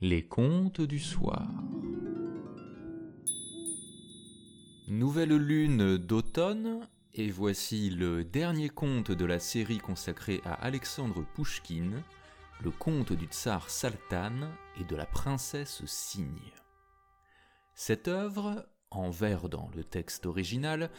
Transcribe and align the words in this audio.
Les 0.00 0.22
contes 0.22 0.80
du 0.80 1.00
soir. 1.00 1.48
Nouvelle 4.86 5.34
lune 5.34 5.96
d'automne, 5.96 6.86
et 7.14 7.28
voici 7.32 7.90
le 7.90 8.22
dernier 8.22 8.68
conte 8.68 9.10
de 9.10 9.24
la 9.24 9.40
série 9.40 9.78
consacrée 9.78 10.40
à 10.44 10.52
Alexandre 10.52 11.24
Pouchkine, 11.34 12.04
le 12.62 12.70
conte 12.70 13.12
du 13.12 13.24
tsar 13.24 13.68
Saltan 13.70 14.52
et 14.80 14.84
de 14.84 14.94
la 14.94 15.04
princesse 15.04 15.84
Cygne. 15.84 16.52
Cette 17.74 18.06
œuvre, 18.06 18.68
en 18.92 19.10
vers 19.10 19.48
dans 19.48 19.68
le 19.74 19.82
texte 19.82 20.26
original, 20.26 20.90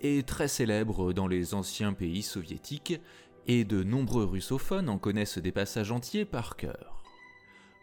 est 0.00 0.28
très 0.28 0.46
célèbre 0.46 1.12
dans 1.12 1.26
les 1.26 1.54
anciens 1.54 1.92
pays 1.92 2.22
soviétiques 2.22 3.00
et 3.48 3.64
de 3.64 3.82
nombreux 3.82 4.24
russophones 4.24 4.88
en 4.88 4.98
connaissent 4.98 5.38
des 5.38 5.50
passages 5.50 5.90
entiers 5.90 6.24
par 6.24 6.54
cœur. 6.54 6.93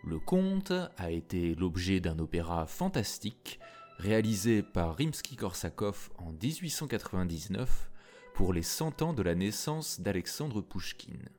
Le 0.03 0.17
conte 0.17 0.73
a 0.97 1.11
été 1.11 1.53
l'objet 1.53 1.99
d'un 1.99 2.17
opéra 2.17 2.65
fantastique 2.65 3.59
réalisé 3.97 4.63
par 4.63 4.97
Rimsky-Korsakov 4.97 6.09
en 6.17 6.31
1899 6.31 7.91
pour 8.33 8.51
les 8.51 8.63
100 8.63 9.03
ans 9.03 9.13
de 9.13 9.21
la 9.21 9.35
naissance 9.35 10.01
d'Alexandre 10.01 10.61
Pouchkine. 10.61 11.29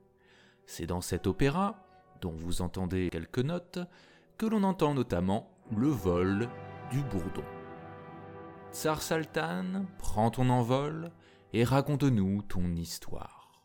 C'est 0.67 0.87
dans 0.87 1.01
cet 1.01 1.27
opéra, 1.27 1.85
dont 2.21 2.31
vous 2.31 2.63
entendez 2.63 3.09
quelques 3.11 3.41
notes, 3.41 3.81
que 4.39 4.47
l'on 4.47 4.63
entend 4.63 4.95
notamment 4.95 5.51
le 5.77 5.89
vol 5.89 6.49
du 6.93 7.03
bourdon. 7.03 7.45
Tsar 8.73 9.03
Saltan, 9.03 9.87
prends 9.99 10.31
ton 10.31 10.49
envol 10.51 11.11
et 11.53 11.65
raconte-nous 11.65 12.43
ton 12.43 12.77
histoire. 12.77 13.65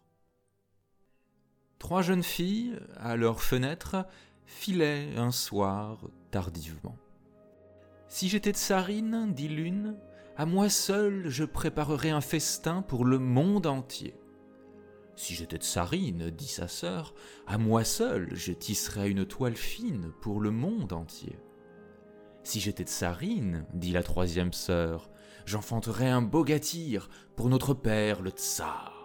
Trois 1.78 2.02
jeunes 2.02 2.24
filles, 2.24 2.80
à 2.96 3.16
leur 3.16 3.42
fenêtre, 3.42 4.08
filait 4.48 5.10
un 5.18 5.32
soir 5.32 6.00
tardivement. 6.32 6.98
Si 8.08 8.30
j'étais 8.30 8.54
tsarine, 8.54 9.34
dit 9.34 9.50
l'une, 9.50 9.98
à 10.38 10.46
moi 10.46 10.70
seule 10.70 11.30
je 11.30 11.44
préparerais 11.44 12.10
un 12.10 12.22
festin 12.22 12.82
pour 12.82 13.06
le 13.06 13.20
monde 13.20 13.68
entier. 13.68 14.16
Si 15.16 15.36
j'étais 15.36 15.58
tsarine, 15.58 16.30
dit 16.30 16.48
sa 16.48 16.68
sœur, 16.68 17.14
à 17.46 17.58
moi 17.58 17.84
seule 17.84 18.30
je 18.34 18.54
tisserais 18.54 19.10
une 19.10 19.26
toile 19.26 19.56
fine 19.58 20.12
pour 20.22 20.40
le 20.40 20.52
monde 20.52 20.94
entier. 20.94 21.38
Si 22.44 22.60
j'étais 22.62 22.86
tsarine, 22.86 23.66
dit 23.74 23.92
la 23.92 24.04
troisième 24.04 24.54
sœur, 24.54 25.10
j'enfanterais 25.46 26.10
un 26.10 26.22
beau 26.22 26.46
gâtir 26.46 27.10
pour 27.36 27.50
notre 27.50 27.74
père 27.74 28.22
le 28.22 28.30
tsar. 28.30 28.97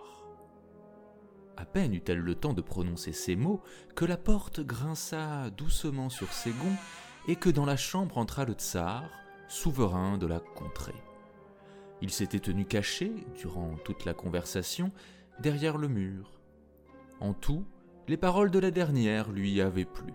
À 1.57 1.65
peine 1.65 1.95
eut-elle 1.95 2.19
le 2.19 2.35
temps 2.35 2.55
de 2.55 2.63
prononcer 2.63 3.13
ces 3.13 3.37
mots 3.37 3.63
que 3.95 4.05
la 4.05 4.17
porte 4.17 4.61
grinça 4.61 5.51
doucement 5.51 6.09
sur 6.09 6.33
ses 6.33 6.51
gonds 6.51 6.77
et 7.29 7.37
que 7.37 7.51
dans 7.51 7.67
la 7.67 7.77
chambre 7.77 8.19
entra 8.19 8.45
le 8.45 8.55
tsar, 8.55 9.05
souverain 9.49 10.19
de 10.19 10.27
la 10.27 10.41
contrée. 10.41 11.03
Il 12.01 12.11
s'était 12.11 12.41
tenu 12.41 12.65
caché, 12.65 13.13
durant 13.37 13.77
toute 13.85 14.05
la 14.05 14.15
conversation, 14.15 14.91
derrière 15.41 15.79
le 15.79 15.89
mur. 15.89 16.41
En 17.21 17.33
tout, 17.33 17.65
les 18.09 18.17
paroles 18.17 18.51
de 18.51 18.59
la 18.59 18.73
dernière 18.73 19.31
lui 19.31 19.61
avaient 19.61 19.85
plu. 19.85 20.13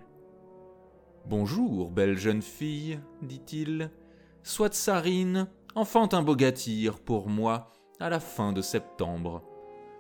Bonjour, 1.26 1.92
belle 1.92 2.18
jeune 2.18 2.42
fille, 2.42 3.00
dit-il. 3.22 3.92
Sois 4.44 4.70
tsarine, 4.70 5.48
enfante 5.76 6.14
un 6.14 6.24
beau 6.24 6.36
gâtir 6.36 7.00
pour 7.00 7.30
moi 7.30 7.72
à 8.00 8.10
la 8.10 8.20
fin 8.20 8.52
de 8.54 8.62
septembre. 8.62 9.44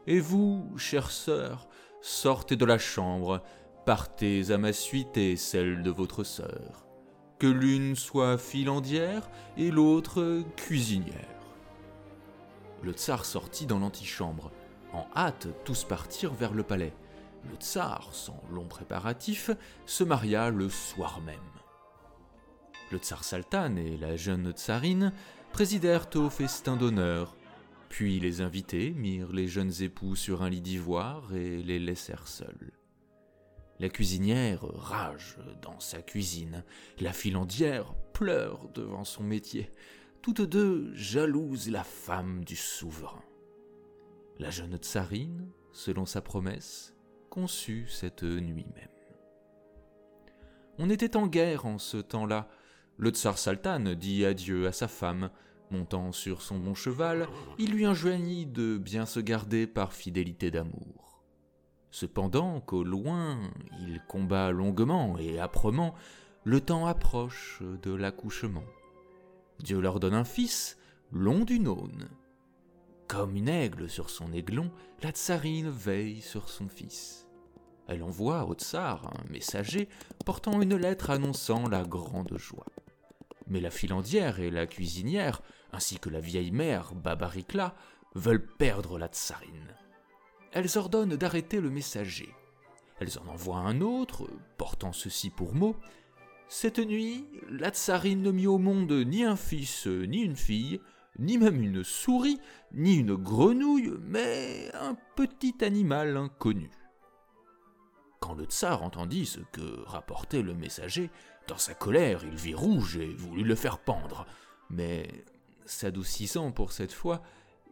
Et 0.07 0.21
vous, 0.21 0.71
chère 0.77 1.11
sœur, 1.11 1.67
sortez 2.01 2.55
de 2.55 2.63
la 2.63 2.77
chambre, 2.77 3.43
partez 3.85 4.51
à 4.51 4.57
ma 4.57 4.71
suite 4.71 5.17
et 5.17 5.35
celle 5.35 5.83
de 5.83 5.91
votre 5.91 6.23
sœur. 6.23 6.87
Que 7.39 7.47
l'une 7.47 7.95
soit 7.95 8.37
filandière 8.37 9.29
et 9.57 9.69
l'autre 9.69 10.43
cuisinière. 10.55 11.37
Le 12.83 12.93
tsar 12.93 13.25
sortit 13.25 13.65
dans 13.65 13.79
l'antichambre. 13.79 14.51
En 14.93 15.05
hâte, 15.15 15.47
tous 15.65 15.83
partirent 15.83 16.33
vers 16.33 16.53
le 16.53 16.63
palais. 16.63 16.93
Le 17.49 17.55
tsar, 17.57 18.09
sans 18.13 18.41
long 18.49 18.65
préparatif, 18.65 19.51
se 19.85 20.05
maria 20.05 20.49
le 20.49 20.69
soir 20.69 21.19
même. 21.21 21.35
Le 22.91 22.97
tsar 22.97 23.25
Saltan 23.25 23.75
et 23.75 23.97
la 23.97 24.15
jeune 24.15 24.53
tsarine 24.53 25.11
présidèrent 25.51 26.07
au 26.15 26.29
festin 26.29 26.77
d'honneur, 26.77 27.35
puis 27.89 28.19
les 28.19 28.41
invités 28.41 28.91
mirent 28.91 29.31
les 29.31 29.47
jeunes 29.47 29.73
époux 29.81 30.15
sur 30.15 30.43
un 30.43 30.49
lit 30.49 30.61
d'ivoire 30.61 31.33
et 31.33 31.63
les 31.63 31.79
laissèrent 31.79 32.27
seuls. 32.27 32.71
La 33.79 33.89
cuisinière 33.89 34.63
rage 34.63 35.37
dans 35.61 35.79
sa 35.79 36.01
cuisine, 36.01 36.63
la 36.99 37.13
filandière 37.13 37.93
pleure 38.13 38.69
devant 38.73 39.03
son 39.03 39.23
métier, 39.23 39.71
toutes 40.21 40.41
deux 40.41 40.93
jalouses 40.95 41.69
la 41.69 41.83
femme 41.83 42.43
du 42.43 42.55
souverain. 42.55 43.23
La 44.39 44.49
jeune 44.49 44.77
tsarine, 44.77 45.49
selon 45.71 46.05
sa 46.05 46.21
promesse, 46.21 46.95
conçut 47.29 47.85
cette 47.87 48.23
nuit 48.23 48.67
même. 48.75 48.89
On 50.79 50.89
était 50.89 51.15
en 51.15 51.27
guerre 51.27 51.65
en 51.65 51.77
ce 51.77 51.97
temps-là. 51.97 52.47
Le 52.97 53.11
tsar 53.11 53.37
Saltan 53.37 53.93
dit 53.95 54.25
adieu 54.25 54.67
à 54.67 54.71
sa 54.71 54.87
femme, 54.87 55.29
Montant 55.69 56.11
sur 56.11 56.41
son 56.41 56.57
bon 56.57 56.73
cheval, 56.73 57.27
il 57.57 57.71
lui 57.71 57.85
enjoignit 57.85 58.45
de 58.45 58.77
bien 58.77 59.05
se 59.05 59.19
garder 59.19 59.67
par 59.67 59.91
fidélité 59.91 60.49
d'amour. 60.49 61.21
Cependant 61.91 62.61
qu'au 62.61 62.83
loin 62.83 63.37
il 63.81 64.01
combat 64.07 64.51
longuement 64.51 65.17
et 65.17 65.39
âprement, 65.39 65.93
le 66.43 66.61
temps 66.61 66.85
approche 66.85 67.61
de 67.81 67.93
l'accouchement. 67.93 68.63
Dieu 69.59 69.79
leur 69.79 69.99
donne 69.99 70.13
un 70.13 70.23
fils, 70.23 70.77
long 71.11 71.43
d'une 71.43 71.67
aune. 71.67 72.07
Comme 73.07 73.35
une 73.35 73.49
aigle 73.49 73.89
sur 73.89 74.09
son 74.09 74.31
aiglon, 74.31 74.71
la 75.01 75.11
tsarine 75.11 75.69
veille 75.69 76.21
sur 76.21 76.49
son 76.49 76.67
fils. 76.67 77.27
Elle 77.87 78.03
envoie 78.03 78.45
au 78.45 78.53
tsar 78.53 79.07
un 79.07 79.31
messager 79.31 79.87
portant 80.25 80.61
une 80.61 80.75
lettre 80.75 81.09
annonçant 81.09 81.67
la 81.67 81.83
grande 81.83 82.37
joie. 82.37 82.65
Mais 83.47 83.61
la 83.61 83.71
filandière 83.71 84.39
et 84.39 84.51
la 84.51 84.67
cuisinière 84.67 85.41
ainsi 85.73 85.99
que 85.99 86.09
la 86.09 86.19
vieille 86.19 86.51
mère 86.51 86.93
Babarikla, 86.95 87.75
veulent 88.15 88.45
perdre 88.45 88.97
la 88.97 89.07
tsarine. 89.07 89.75
Elles 90.51 90.77
ordonnent 90.77 91.15
d'arrêter 91.15 91.59
le 91.61 91.69
messager. 91.69 92.33
Elles 92.99 93.19
en 93.19 93.27
envoient 93.27 93.57
un 93.57 93.81
autre, 93.81 94.27
portant 94.57 94.93
ceci 94.93 95.29
pour 95.29 95.53
mot. 95.53 95.75
Cette 96.49 96.79
nuit, 96.79 97.27
la 97.49 97.69
tsarine 97.69 98.21
ne 98.21 98.31
mit 98.31 98.47
au 98.47 98.57
monde 98.57 98.91
ni 98.91 99.23
un 99.23 99.35
fils 99.35 99.85
ni 99.85 100.21
une 100.21 100.35
fille, 100.35 100.79
ni 101.19 101.37
même 101.37 101.61
une 101.61 101.83
souris, 101.83 102.39
ni 102.73 102.95
une 102.95 103.15
grenouille, 103.15 103.93
mais 104.01 104.71
un 104.73 104.95
petit 105.15 105.55
animal 105.61 106.15
inconnu. 106.17 106.71
Quand 108.19 108.33
le 108.33 108.45
tsar 108.45 108.81
entendit 108.83 109.25
ce 109.25 109.39
que 109.51 109.83
rapportait 109.85 110.41
le 110.41 110.53
messager, 110.53 111.11
dans 111.47 111.57
sa 111.57 111.73
colère 111.73 112.23
il 112.23 112.35
vit 112.35 112.55
rouge 112.55 112.97
et 112.97 113.13
voulut 113.13 113.43
le 113.43 113.55
faire 113.55 113.79
pendre, 113.79 114.25
mais 114.69 115.25
S'adoucissant 115.67 116.51
pour 116.53 116.71
cette 116.71 116.93
fois, 116.93 117.21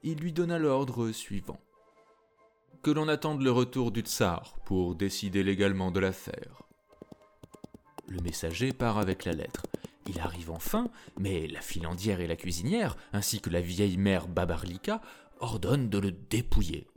il 0.04 0.18
lui 0.18 0.34
donna 0.34 0.60
l'ordre 0.60 1.12
suivant. 1.12 1.62
Que 2.84 2.92
l'on 2.92 3.08
attende 3.08 3.42
le 3.42 3.52
retour 3.52 3.92
du 3.92 4.02
tsar 4.02 4.58
pour 4.66 4.96
décider 4.96 5.44
légalement 5.44 5.92
de 5.92 6.02
l'affaire. 6.02 6.64
Le 8.08 8.20
messager 8.20 8.74
part 8.74 8.98
avec 8.98 9.24
la 9.24 9.32
lettre. 9.32 9.66
Il 10.08 10.20
arrive 10.20 10.52
enfin, 10.52 10.90
mais 11.18 11.48
la 11.48 11.62
filandière 11.62 12.20
et 12.20 12.28
la 12.28 12.36
cuisinière, 12.36 12.98
ainsi 13.14 13.40
que 13.40 13.50
la 13.50 13.62
vieille 13.62 13.98
mère 13.98 14.28
Babarlika, 14.28 15.02
ordonnent 15.40 15.90
de 15.90 15.98
le 15.98 16.12
dépouiller. 16.12 16.88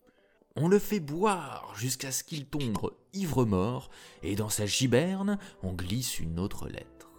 On 0.56 0.66
le 0.66 0.80
fait 0.80 1.00
boire 1.00 1.72
jusqu'à 1.76 2.10
ce 2.10 2.24
qu'il 2.24 2.46
tombe 2.46 2.92
ivre-mort, 3.12 3.88
et 4.24 4.34
dans 4.34 4.48
sa 4.48 4.66
giberne, 4.66 5.38
on 5.62 5.74
glisse 5.74 6.18
une 6.18 6.40
autre 6.40 6.68
lettre. 6.68 7.12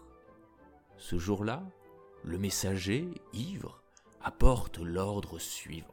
Ce 0.97 1.17
jour-là, 1.17 1.63
le 2.23 2.37
messager, 2.37 3.07
ivre, 3.33 3.81
apporte 4.21 4.79
l'ordre 4.79 5.39
suivant. 5.39 5.87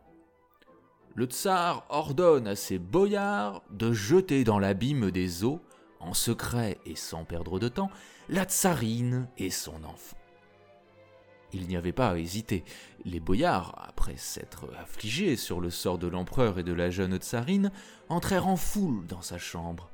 Le 1.15 1.25
tsar 1.27 1.87
ordonne 1.89 2.47
à 2.47 2.57
ses 2.57 2.79
boyards 2.79 3.63
de 3.71 3.93
jeter 3.93 4.45
dans 4.45 4.59
l'abîme 4.59 5.11
des 5.11 5.45
eaux, 5.45 5.61
en 6.01 6.13
secret 6.13 6.79
et 6.85 6.95
sans 6.95 7.25
perdre 7.25 7.59
de 7.59 7.69
temps, 7.69 7.91
la 8.29 8.45
tsarine 8.45 9.29
et 9.39 9.51
son 9.51 9.83
enfant. 9.85 10.19
Il 11.53 11.69
n'y 11.69 11.77
avait 11.77 11.93
pas 11.93 12.11
à 12.11 12.17
hésiter. 12.19 12.65
Les 13.05 13.21
boyards, 13.21 13.75
après 13.89 14.17
s'être 14.17 14.67
affligés 14.79 15.37
sur 15.37 15.61
le 15.61 15.71
sort 15.71 15.97
de 15.97 16.07
l'empereur 16.07 16.59
et 16.59 16.63
de 16.65 16.73
la 16.73 16.91
jeune 16.91 17.17
tsarine, 17.17 17.73
entrèrent 18.09 18.49
en 18.49 18.57
foule 18.57 19.07
dans 19.07 19.23
sa 19.23 19.39
chambre. 19.39 19.89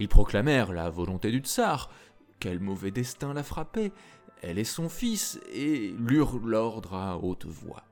Ils 0.00 0.08
proclamèrent 0.08 0.72
la 0.72 0.90
volonté 0.90 1.30
du 1.30 1.38
tsar. 1.38 1.90
Quel 2.40 2.58
mauvais 2.58 2.90
destin 2.90 3.32
l'a 3.32 3.44
frappé 3.44 3.92
elle 4.44 4.58
et 4.58 4.64
son 4.64 4.88
fils, 4.88 5.40
et 5.52 5.94
lurent 5.98 6.38
l'ordre 6.38 6.94
à 6.94 7.18
haute 7.18 7.46
voix. 7.46 7.84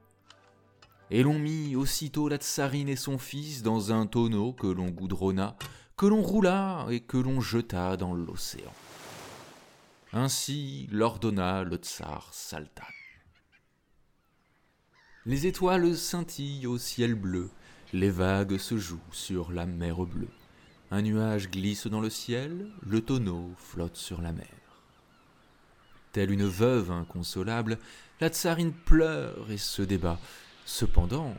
Et 1.11 1.23
l'on 1.23 1.39
mit 1.39 1.77
aussitôt 1.77 2.29
la 2.29 2.37
tsarine 2.37 2.89
et 2.89 2.97
son 2.97 3.19
fils 3.19 3.63
dans 3.63 3.93
un 3.93 4.07
tonneau 4.07 4.53
que 4.53 4.67
l'on 4.67 4.89
goudronna, 4.89 5.57
que 5.97 6.07
l'on 6.07 6.23
roula 6.23 6.87
et 6.91 7.01
que 7.01 7.17
l'on 7.17 7.41
jeta 7.41 7.97
dans 7.97 8.15
l'océan. 8.15 8.73
Ainsi 10.13 10.89
l'ordonna 10.91 11.65
le 11.65 11.77
tsar 11.77 12.29
Saltan. 12.33 12.85
Les 15.25 15.47
étoiles 15.47 15.97
scintillent 15.97 16.67
au 16.67 16.79
ciel 16.79 17.15
bleu, 17.15 17.51
les 17.93 18.11
vagues 18.11 18.59
se 18.59 18.77
jouent 18.77 18.99
sur 19.13 19.53
la 19.53 19.67
mer 19.67 20.05
bleue. 20.05 20.29
Un 20.91 21.03
nuage 21.03 21.51
glisse 21.51 21.87
dans 21.87 22.01
le 22.01 22.11
ciel, 22.11 22.69
le 22.83 23.01
tonneau 23.01 23.51
flotte 23.57 23.97
sur 23.97 24.21
la 24.21 24.33
mer. 24.33 24.62
Telle 26.13 26.31
une 26.31 26.47
veuve 26.47 26.91
inconsolable, 26.91 27.79
la 28.21 28.29
tsarine 28.29 28.73
pleure 28.73 29.51
et 29.51 29.57
se 29.57 29.81
débat. 29.81 30.19
Cependant, 30.67 31.35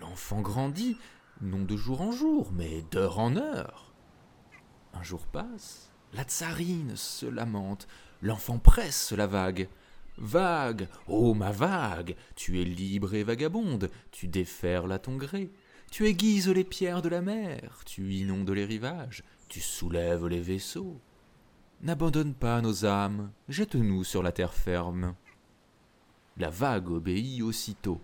l'enfant 0.00 0.40
grandit, 0.40 0.96
non 1.40 1.62
de 1.62 1.76
jour 1.76 2.00
en 2.00 2.10
jour, 2.10 2.50
mais 2.52 2.82
d'heure 2.90 3.20
en 3.20 3.36
heure. 3.36 3.94
Un 4.94 5.02
jour 5.04 5.26
passe, 5.26 5.92
la 6.12 6.24
tsarine 6.24 6.96
se 6.96 7.26
lamente, 7.26 7.86
l'enfant 8.20 8.58
presse 8.58 9.12
la 9.12 9.28
vague. 9.28 9.68
Vague, 10.18 10.88
ô 11.06 11.32
ma 11.32 11.52
vague, 11.52 12.16
tu 12.34 12.60
es 12.60 12.64
libre 12.64 13.14
et 13.14 13.22
vagabonde, 13.22 13.90
tu 14.10 14.26
déferles 14.26 14.92
à 14.92 14.98
ton 14.98 15.16
gré. 15.16 15.52
Tu 15.92 16.06
aiguises 16.06 16.48
les 16.48 16.64
pierres 16.64 17.02
de 17.02 17.08
la 17.08 17.20
mer, 17.20 17.82
tu 17.86 18.12
inondes 18.14 18.50
les 18.50 18.64
rivages, 18.64 19.22
tu 19.48 19.60
soulèves 19.60 20.26
les 20.26 20.40
vaisseaux. 20.40 21.00
N'abandonne 21.82 22.34
pas 22.34 22.60
nos 22.60 22.84
âmes, 22.84 23.32
jette-nous 23.48 24.04
sur 24.04 24.22
la 24.22 24.32
terre 24.32 24.52
ferme. 24.52 25.14
La 26.36 26.50
vague 26.50 26.90
obéit 26.90 27.42
aussitôt. 27.42 28.00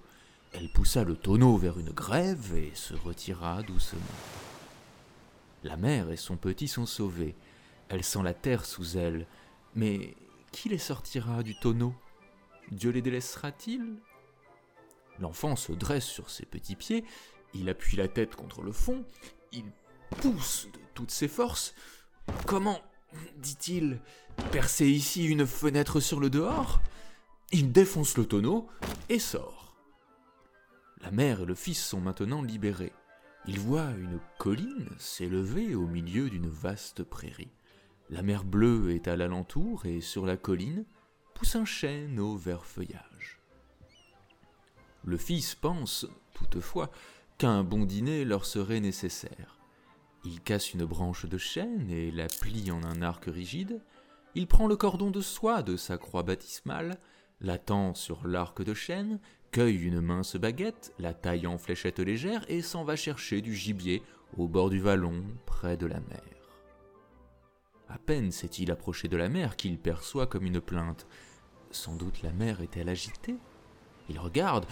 Elle 0.52 0.70
poussa 0.73 1.05
le 1.05 1.17
tonneau 1.17 1.56
vers 1.56 1.78
une 1.78 1.90
grève 1.90 2.55
et 2.56 2.73
se 2.75 2.94
retira 2.94 3.62
doucement. 3.62 4.00
La 5.62 5.76
mère 5.76 6.11
et 6.11 6.17
son 6.17 6.37
petit 6.37 6.69
sont 6.69 6.87
sauvés. 6.87 7.34
Elle 7.88 8.05
sent 8.05 8.23
la 8.23 8.34
terre 8.34 8.64
sous 8.64 8.96
elle. 8.96 9.26
Mais 9.75 10.14
qui 10.52 10.69
les 10.69 10.78
sortira 10.78 11.43
du 11.43 11.58
tonneau? 11.58 11.94
Dieu 12.70 12.90
les 12.90 13.02
délaissera-t-il? 13.02 13.96
L'enfant 15.19 15.56
se 15.56 15.73
dresse 15.73 16.06
sur 16.06 16.31
ses 16.31 16.46
petits 16.46 16.76
pieds 16.76 17.05
il 17.55 17.69
appuie 17.69 17.96
la 17.96 18.08
tête 18.08 18.37
contre 18.37 18.62
le 18.62 18.73
fond, 18.73 19.05
il 19.52 19.64
pousse 20.20 20.69
de 20.73 20.81
toutes 20.94 21.11
ses 21.11 21.28
forces. 21.28 21.75
Comment, 22.46 22.81
dit-il, 23.38 24.00
percer 24.52 24.86
ici 24.86 25.26
une 25.26 25.46
fenêtre 25.46 26.00
sur 26.00 26.20
le 26.20 26.30
dehors 26.30 26.80
Il 27.52 27.72
défonce 27.72 28.16
le 28.16 28.26
tonneau 28.26 28.68
et 29.08 29.18
sort. 29.18 29.76
La 31.00 31.10
mère 31.10 31.40
et 31.40 31.46
le 31.46 31.54
fils 31.54 31.84
sont 31.84 32.00
maintenant 32.00 32.42
libérés. 32.42 32.92
Ils 33.46 33.60
voient 33.60 33.90
une 33.90 34.18
colline 34.38 34.88
s'élever 34.98 35.74
au 35.74 35.86
milieu 35.86 36.28
d'une 36.30 36.48
vaste 36.48 37.04
prairie. 37.04 37.52
La 38.10 38.22
mer 38.22 38.44
bleue 38.44 38.94
est 38.94 39.08
à 39.08 39.16
l'alentour 39.16 39.86
et 39.86 40.00
sur 40.00 40.26
la 40.26 40.36
colline 40.36 40.84
pousse 41.34 41.56
un 41.56 41.64
chêne 41.64 42.18
au 42.18 42.36
vert 42.36 42.64
feuillage. 42.64 43.40
Le 45.04 45.16
fils 45.16 45.54
pense, 45.54 46.06
toutefois, 46.34 46.90
qu'un 47.38 47.62
bon 47.62 47.84
dîner 47.84 48.24
leur 48.24 48.44
serait 48.44 48.80
nécessaire. 48.80 49.56
Il 50.26 50.40
casse 50.40 50.75
une 50.75 50.84
branche 50.84 51.25
de 51.25 51.38
chêne 51.38 51.88
et 51.88 52.11
la 52.11 52.26
plie 52.26 52.73
en 52.73 52.82
un 52.82 53.00
arc 53.00 53.26
rigide. 53.26 53.81
Il 54.34 54.49
prend 54.49 54.67
le 54.67 54.75
cordon 54.75 55.12
de 55.12 55.20
soie 55.20 55.62
de 55.62 55.76
sa 55.76 55.99
croix 55.99 56.25
baptismale, 56.25 56.99
la 57.40 57.58
tend 57.58 57.94
sur 57.94 58.26
l'arc 58.26 58.61
de 58.61 58.75
chêne, 58.75 59.20
cueille 59.52 59.84
une 59.84 60.00
mince 60.00 60.34
baguette, 60.34 60.93
la 60.99 61.14
taille 61.14 61.46
en 61.46 61.58
fléchette 61.58 62.00
légère 62.00 62.44
et 62.49 62.61
s'en 62.61 62.82
va 62.82 62.96
chercher 62.96 63.40
du 63.40 63.55
gibier 63.55 64.02
au 64.37 64.49
bord 64.49 64.69
du 64.69 64.81
vallon, 64.81 65.23
près 65.46 65.76
de 65.76 65.87
la 65.87 66.00
mer. 66.00 66.25
À 67.88 67.99
peine 67.99 68.32
s'est-il 68.32 68.73
approché 68.73 69.06
de 69.06 69.17
la 69.17 69.28
mer 69.28 69.55
qu'il 69.55 69.78
perçoit 69.78 70.26
comme 70.26 70.44
une 70.44 70.61
plainte. 70.61 71.06
Sans 71.70 71.94
doute 71.94 72.23
la 72.25 72.32
mer 72.32 72.62
est-elle 72.62 72.88
agitée? 72.88 73.37
Il 74.08 74.19
regarde. 74.19 74.67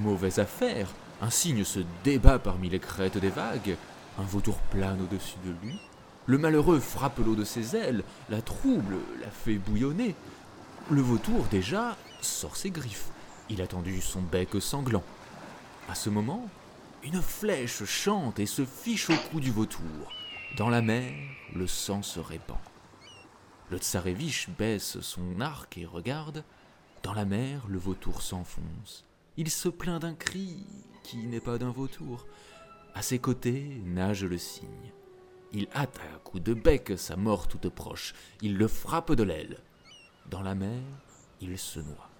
Mauvaise 0.00 0.40
affaire. 0.40 0.92
Un 1.22 1.30
cygne 1.30 1.64
se 1.64 1.80
débat 2.04 2.38
parmi 2.38 2.68
les 2.68 2.78
crêtes 2.78 3.18
des 3.18 3.30
vagues, 3.30 3.76
un 4.20 4.24
vautour 4.24 4.58
plane 4.70 5.00
au-dessus 5.00 5.38
de 5.44 5.50
lui. 5.62 5.78
Le 6.26 6.38
malheureux 6.38 6.78
frappe 6.78 7.18
l'eau 7.18 7.34
de 7.34 7.44
ses 7.44 7.74
ailes, 7.74 8.04
la 8.28 8.42
trouble, 8.42 8.96
la 9.20 9.30
fait 9.30 9.54
bouillonner. 9.54 10.14
Le 10.90 11.00
vautour, 11.00 11.44
déjà, 11.50 11.96
sort 12.20 12.56
ses 12.56 12.70
griffes. 12.70 13.08
Il 13.48 13.62
a 13.62 13.66
tendu 13.66 14.00
son 14.00 14.20
bec 14.20 14.50
sanglant. 14.60 15.02
À 15.88 15.94
ce 15.94 16.10
moment, 16.10 16.48
une 17.02 17.22
flèche 17.22 17.84
chante 17.84 18.38
et 18.38 18.46
se 18.46 18.64
fiche 18.64 19.10
au 19.10 19.16
cou 19.30 19.40
du 19.40 19.50
vautour. 19.50 20.12
Dans 20.56 20.68
la 20.68 20.82
mer, 20.82 21.12
le 21.54 21.66
sang 21.66 22.02
se 22.02 22.20
répand. 22.20 22.58
Le 23.70 23.78
tsarévich 23.78 24.50
baisse 24.58 25.00
son 25.00 25.40
arc 25.40 25.78
et 25.78 25.86
regarde. 25.86 26.44
Dans 27.02 27.14
la 27.14 27.24
mer, 27.24 27.62
le 27.68 27.78
vautour 27.78 28.20
s'enfonce. 28.20 29.06
Il 29.36 29.50
se 29.50 29.68
plaint 29.68 30.02
d'un 30.02 30.14
cri 30.14 30.66
qui 31.02 31.18
n'est 31.18 31.40
pas 31.40 31.56
d'un 31.56 31.70
vautour. 31.70 32.26
À 32.94 33.02
ses 33.02 33.18
côtés 33.18 33.80
nage 33.84 34.24
le 34.24 34.38
cygne. 34.38 34.92
Il 35.52 35.68
hâte 35.74 35.98
à 35.98 36.18
coups 36.18 36.42
de 36.42 36.54
bec 36.54 36.92
sa 36.96 37.16
mort 37.16 37.48
toute 37.48 37.68
proche. 37.68 38.14
Il 38.40 38.56
le 38.56 38.68
frappe 38.68 39.12
de 39.12 39.22
l'aile. 39.22 39.58
Dans 40.28 40.42
la 40.42 40.54
mer, 40.54 40.82
il 41.40 41.58
se 41.58 41.80
noie. 41.80 42.10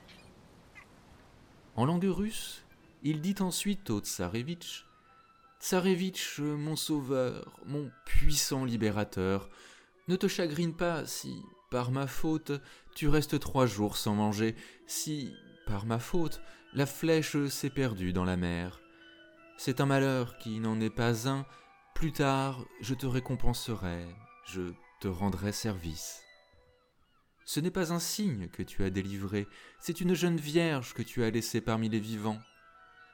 En 1.76 1.84
langue 1.84 2.04
russe, 2.04 2.64
il 3.02 3.20
dit 3.20 3.36
ensuite 3.40 3.90
au 3.90 4.00
tsarevitch 4.00 4.86
Tsarevitch, 5.60 6.38
mon 6.38 6.74
sauveur, 6.74 7.60
mon 7.66 7.90
puissant 8.06 8.64
libérateur, 8.64 9.50
ne 10.08 10.16
te 10.16 10.26
chagrine 10.26 10.74
pas 10.74 11.06
si, 11.06 11.42
par 11.70 11.90
ma 11.90 12.06
faute, 12.06 12.52
tu 12.94 13.08
restes 13.08 13.38
trois 13.38 13.66
jours 13.66 13.98
sans 13.98 14.14
manger, 14.14 14.56
si, 14.86 15.34
par 15.66 15.84
ma 15.84 15.98
faute, 15.98 16.40
la 16.72 16.86
flèche 16.86 17.46
s'est 17.48 17.70
perdue 17.70 18.12
dans 18.12 18.24
la 18.24 18.38
mer. 18.38 18.79
C'est 19.62 19.82
un 19.82 19.84
malheur 19.84 20.38
qui 20.38 20.58
n'en 20.58 20.80
est 20.80 20.88
pas 20.88 21.28
un. 21.28 21.44
Plus 21.94 22.12
tard, 22.12 22.64
je 22.80 22.94
te 22.94 23.04
récompenserai, 23.04 24.06
je 24.46 24.72
te 25.02 25.06
rendrai 25.06 25.52
service. 25.52 26.22
Ce 27.44 27.60
n'est 27.60 27.70
pas 27.70 27.92
un 27.92 27.98
signe 27.98 28.48
que 28.48 28.62
tu 28.62 28.82
as 28.84 28.88
délivré, 28.88 29.46
c'est 29.78 30.00
une 30.00 30.14
jeune 30.14 30.38
vierge 30.38 30.94
que 30.94 31.02
tu 31.02 31.22
as 31.24 31.30
laissée 31.30 31.60
parmi 31.60 31.90
les 31.90 32.00
vivants. 32.00 32.40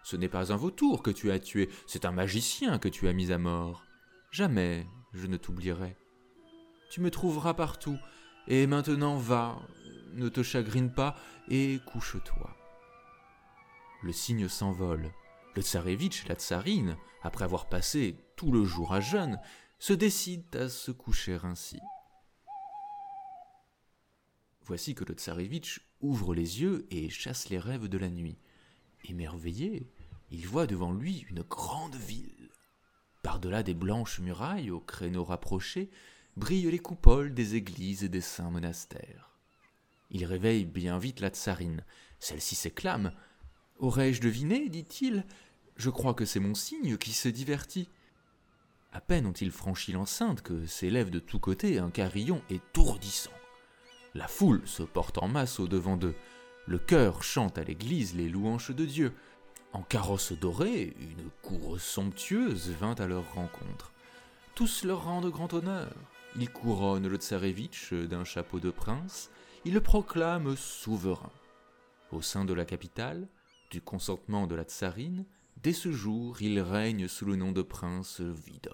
Ce 0.05 0.15
n'est 0.15 0.29
pas 0.29 0.53
un 0.53 0.57
vautour 0.57 1.03
que 1.03 1.11
tu 1.11 1.33
as 1.33 1.41
tué, 1.41 1.69
c'est 1.89 2.05
un 2.05 2.13
magicien 2.13 2.79
que 2.79 2.89
tu 2.89 3.09
as 3.09 3.13
mis 3.13 3.33
à 3.33 3.39
mort. 3.39 3.83
Jamais 4.31 4.87
je 5.15 5.27
ne 5.27 5.39
t'oublierai. 5.39 5.97
Tu 6.93 7.01
me 7.01 7.11
trouveras 7.11 7.55
partout, 7.55 7.99
et 8.47 8.69
maintenant 8.69 9.17
va, 9.17 9.59
ne 10.15 10.29
te 10.29 10.45
chagrine 10.45 10.93
pas, 10.93 11.17
et 11.49 11.81
couche-toi. 11.87 12.57
Le 14.05 14.13
cygne 14.13 14.47
s'envole. 14.47 15.11
Le 15.57 15.63
tsarevitch, 15.63 16.29
la 16.29 16.35
tsarine, 16.35 16.99
après 17.23 17.45
avoir 17.45 17.67
passé 17.67 18.19
tout 18.37 18.53
le 18.53 18.65
jour 18.65 18.93
à 18.93 19.01
jeûne, 19.01 19.41
se 19.79 19.95
décide 19.95 20.55
à 20.55 20.69
se 20.69 20.91
coucher 20.91 21.39
ainsi. 21.43 21.81
Voici 24.67 24.95
que 24.95 25.05
le 25.05 25.15
tsarevitch 25.15 25.81
ouvre 26.03 26.35
les 26.35 26.61
yeux 26.61 26.87
et 26.91 27.09
chasse 27.09 27.49
les 27.49 27.59
rêves 27.59 27.89
de 27.89 27.97
la 27.97 28.11
nuit. 28.11 28.37
Émerveillé, 29.05 29.91
il 30.31 30.47
voit 30.47 30.67
devant 30.67 30.93
lui 30.93 31.25
une 31.31 31.43
grande 31.43 31.97
ville. 31.97 32.51
Par-delà 33.23 33.63
des 33.63 33.75
blanches 33.75 34.21
murailles 34.21 34.71
aux 34.71 34.81
créneaux 34.81 35.25
rapprochés, 35.25 35.89
brillent 36.37 36.71
les 36.71 36.79
coupoles 36.79 37.33
des 37.33 37.55
églises 37.55 38.05
et 38.05 38.11
des 38.11 38.21
saints 38.21 38.51
monastères. 38.51 39.39
Il 40.11 40.27
réveille 40.27 40.67
bien 40.67 40.99
vite 40.99 41.21
la 41.21 41.31
tsarine. 41.31 41.83
Celle-ci 42.21 42.57
s'éclame. 42.57 43.13
Aurais-je 43.79 44.21
deviné 44.21 44.69
dit-il. 44.69 45.25
Je 45.77 45.91
crois 45.91 46.15
que 46.15 46.25
c'est 46.25 46.41
mon 46.41 46.55
cygne 46.55 46.97
qui 46.97 47.13
se 47.13 47.29
divertit. 47.29 47.89
À 48.93 49.01
peine 49.01 49.27
ont-ils 49.27 49.51
franchi 49.51 49.93
l'enceinte 49.93 50.41
que 50.41 50.65
s'élève 50.65 51.11
de 51.11 51.19
tous 51.19 51.39
côtés 51.39 51.79
un 51.79 51.91
carillon 51.91 52.41
étourdissant. 52.49 53.33
La 54.15 54.29
foule 54.29 54.63
se 54.67 54.83
porte 54.83 55.19
en 55.19 55.29
masse 55.29 55.61
au 55.61 55.69
devant 55.69 55.99
d'eux. 55.99 56.15
Le 56.67 56.79
chœur 56.79 57.23
chante 57.23 57.59
à 57.59 57.65
l'église 57.65 58.15
les 58.15 58.31
louanges 58.31 58.75
de 58.75 58.87
Dieu. 58.87 59.13
En 59.75 59.83
carrosse 59.83 60.33
dorée, 60.33 60.97
une 60.99 61.29
cour 61.43 61.79
somptueuse 61.79 62.71
vint 62.71 62.95
à 62.95 63.07
leur 63.07 63.35
rencontre. 63.35 63.93
Tous 64.55 64.85
leur 64.85 65.05
rendent 65.05 65.31
grand 65.31 65.53
honneur. 65.53 65.93
Ils 66.39 66.49
couronnent 66.49 67.09
le 67.09 67.17
tsarevitch 67.19 67.93
d'un 67.93 68.25
chapeau 68.25 68.59
de 68.59 68.71
prince, 68.71 69.31
ils 69.67 69.75
le 69.75 69.83
proclament 69.83 70.57
souverain. 70.57 71.33
Au 72.11 72.23
sein 72.23 72.47
de 72.47 72.55
la 72.55 72.65
capitale, 72.65 73.29
du 73.71 73.81
consentement 73.81 74.47
de 74.47 74.55
la 74.55 74.65
tsarine, 74.65 75.25
dès 75.63 75.73
ce 75.73 75.93
jour 75.93 76.41
il 76.41 76.61
règne 76.61 77.09
sous 77.09 77.25
le 77.25 77.37
nom 77.37 77.53
de 77.53 77.63
prince 77.63 78.21
Vidon. 78.21 78.71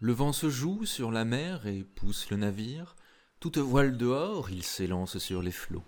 Le 0.00 0.12
vent 0.12 0.32
se 0.32 0.48
joue 0.48 0.84
sur 0.84 1.10
la 1.10 1.24
mer 1.24 1.66
et 1.66 1.82
pousse 1.82 2.30
le 2.30 2.36
navire, 2.36 2.96
toute 3.40 3.58
voile 3.58 3.96
dehors, 3.96 4.50
il 4.50 4.62
s'élance 4.62 5.18
sur 5.18 5.42
les 5.42 5.52
flots. 5.52 5.84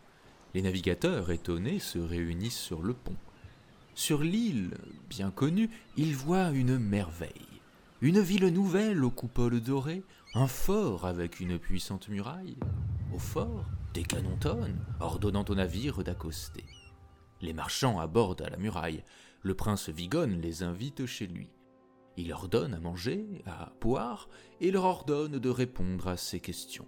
Les 0.54 0.62
navigateurs, 0.62 1.30
étonnés, 1.30 1.78
se 1.78 1.98
réunissent 1.98 2.58
sur 2.58 2.82
le 2.82 2.94
pont. 2.94 3.16
Sur 3.94 4.22
l'île, 4.22 4.76
bien 5.08 5.30
connue, 5.30 5.70
ils 5.96 6.16
voient 6.16 6.50
une 6.50 6.78
merveille 6.78 7.50
une 8.02 8.20
ville 8.20 8.46
nouvelle 8.46 9.04
aux 9.04 9.10
coupoles 9.10 9.60
dorées, 9.60 10.02
un 10.34 10.46
fort 10.46 11.04
avec 11.04 11.38
une 11.38 11.58
puissante 11.58 12.08
muraille. 12.08 12.56
Au 13.14 13.18
fort, 13.18 13.66
des 13.92 14.04
canons 14.04 14.36
tonnent, 14.36 14.80
ordonnant 15.00 15.44
aux 15.48 15.54
navires 15.54 16.02
d'accoster. 16.02 16.64
Les 17.40 17.52
marchands 17.52 17.98
abordent 17.98 18.42
à 18.42 18.50
la 18.50 18.56
muraille. 18.56 19.02
Le 19.42 19.54
prince 19.54 19.88
Vigone 19.88 20.40
les 20.40 20.62
invite 20.62 21.06
chez 21.06 21.26
lui. 21.26 21.50
Il 22.16 22.28
leur 22.28 22.48
donne 22.48 22.74
à 22.74 22.80
manger, 22.80 23.42
à 23.46 23.72
boire, 23.80 24.28
et 24.60 24.70
leur 24.70 24.84
ordonne 24.84 25.38
de 25.38 25.48
répondre 25.48 26.08
à 26.08 26.16
ces 26.16 26.40
questions. 26.40 26.86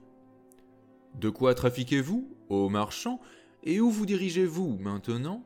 De 1.14 1.30
quoi 1.30 1.54
trafiquez-vous, 1.54 2.36
ô 2.48 2.68
marchands, 2.68 3.20
et 3.62 3.80
où 3.80 3.90
vous 3.90 4.06
dirigez-vous 4.06 4.76
maintenant? 4.78 5.42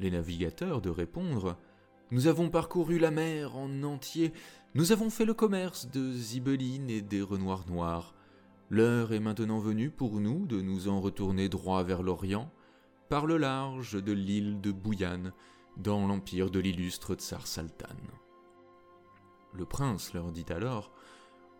Les 0.00 0.10
navigateurs 0.10 0.80
de 0.80 0.90
répondre 0.90 1.56
Nous 2.10 2.26
avons 2.26 2.50
parcouru 2.50 2.98
la 2.98 3.10
mer 3.10 3.56
en 3.56 3.82
entier, 3.84 4.32
nous 4.74 4.90
avons 4.90 5.10
fait 5.10 5.24
le 5.24 5.34
commerce 5.34 5.88
de 5.88 6.12
Zibeline 6.12 6.90
et 6.90 7.00
des 7.00 7.22
renoirs 7.22 7.66
noirs. 7.68 8.14
L'heure 8.70 9.12
est 9.12 9.20
maintenant 9.20 9.60
venue 9.60 9.90
pour 9.90 10.18
nous 10.18 10.46
de 10.46 10.60
nous 10.60 10.88
en 10.88 11.00
retourner 11.00 11.48
droit 11.48 11.84
vers 11.84 12.02
l'Orient, 12.02 12.50
par 13.08 13.26
le 13.26 13.36
large 13.36 14.02
de 14.02 14.12
l'île 14.12 14.60
de 14.60 14.72
Bouillane, 14.72 15.32
dans 15.76 16.06
l'empire 16.06 16.50
de 16.50 16.60
l'illustre 16.60 17.14
Tsar 17.14 17.46
Saltan. 17.46 17.96
Le 19.52 19.64
prince 19.64 20.12
leur 20.14 20.32
dit 20.32 20.46
alors 20.48 20.92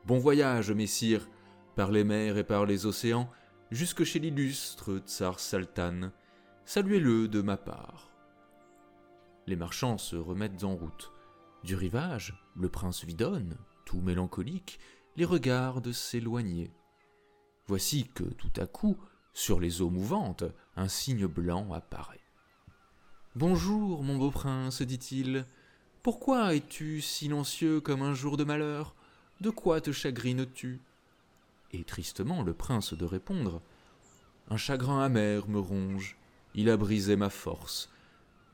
Bon 0.07 0.19
voyage, 0.19 0.71
messire, 0.71 1.29
par 1.77 1.91
les 1.91 2.05
mers 2.05 2.37
et 2.37 2.45
par 2.45 2.67
les 2.67 2.87
océans, 2.87 3.31
jusque 3.71 4.05
chez 4.05 4.19
l'illustre 4.19 4.99
Tsar 4.99 5.41
Saltan. 5.41 6.11
Saluez-le 6.65 7.29
de 7.29 7.41
ma 7.41 7.57
part. 7.57 8.11
Les 9.47 9.57
marchands 9.57 9.99
se 9.99 10.17
remettent 10.17 10.65
en 10.65 10.75
route. 10.75 11.13
Du 11.63 11.75
rivage, 11.75 12.35
le 12.57 12.69
prince 12.69 13.05
Vidonne, 13.05 13.57
tout 13.85 14.01
mélancolique, 14.01 14.79
les 15.17 15.25
regarde 15.25 15.93
s'éloigner. 15.93 16.73
Voici 17.67 18.09
que 18.09 18.25
tout 18.25 18.53
à 18.57 18.67
coup, 18.67 18.97
sur 19.33 19.61
les 19.61 19.83
eaux 19.83 19.91
mouvantes, 19.91 20.45
un 20.77 20.89
signe 20.89 21.27
blanc 21.27 21.73
apparaît. 21.73 22.21
Bonjour, 23.37 24.03
mon 24.03 24.17
beau 24.17 24.31
prince, 24.31 24.83
dit-il. 24.83 25.45
Pourquoi 26.03 26.55
es-tu 26.55 27.01
silencieux 27.01 27.81
comme 27.81 28.03
un 28.03 28.15
jour 28.15 28.37
de 28.37 28.45
malheur? 28.45 28.95
De 29.41 29.51
quoi 29.51 29.81
te 29.81 29.93
chagrines-tu? 29.93 30.81
Et 31.73 31.85
tristement 31.85 32.43
le 32.43 32.55
prince 32.55 32.95
de 32.95 33.05
répondre 33.05 33.63
Un 34.49 34.57
chagrin 34.57 35.03
amer 35.03 35.49
me 35.49 35.59
ronge, 35.59 36.17
il 36.55 36.71
a 36.71 36.77
brisé 36.77 37.17
ma 37.17 37.31
force. 37.31 37.91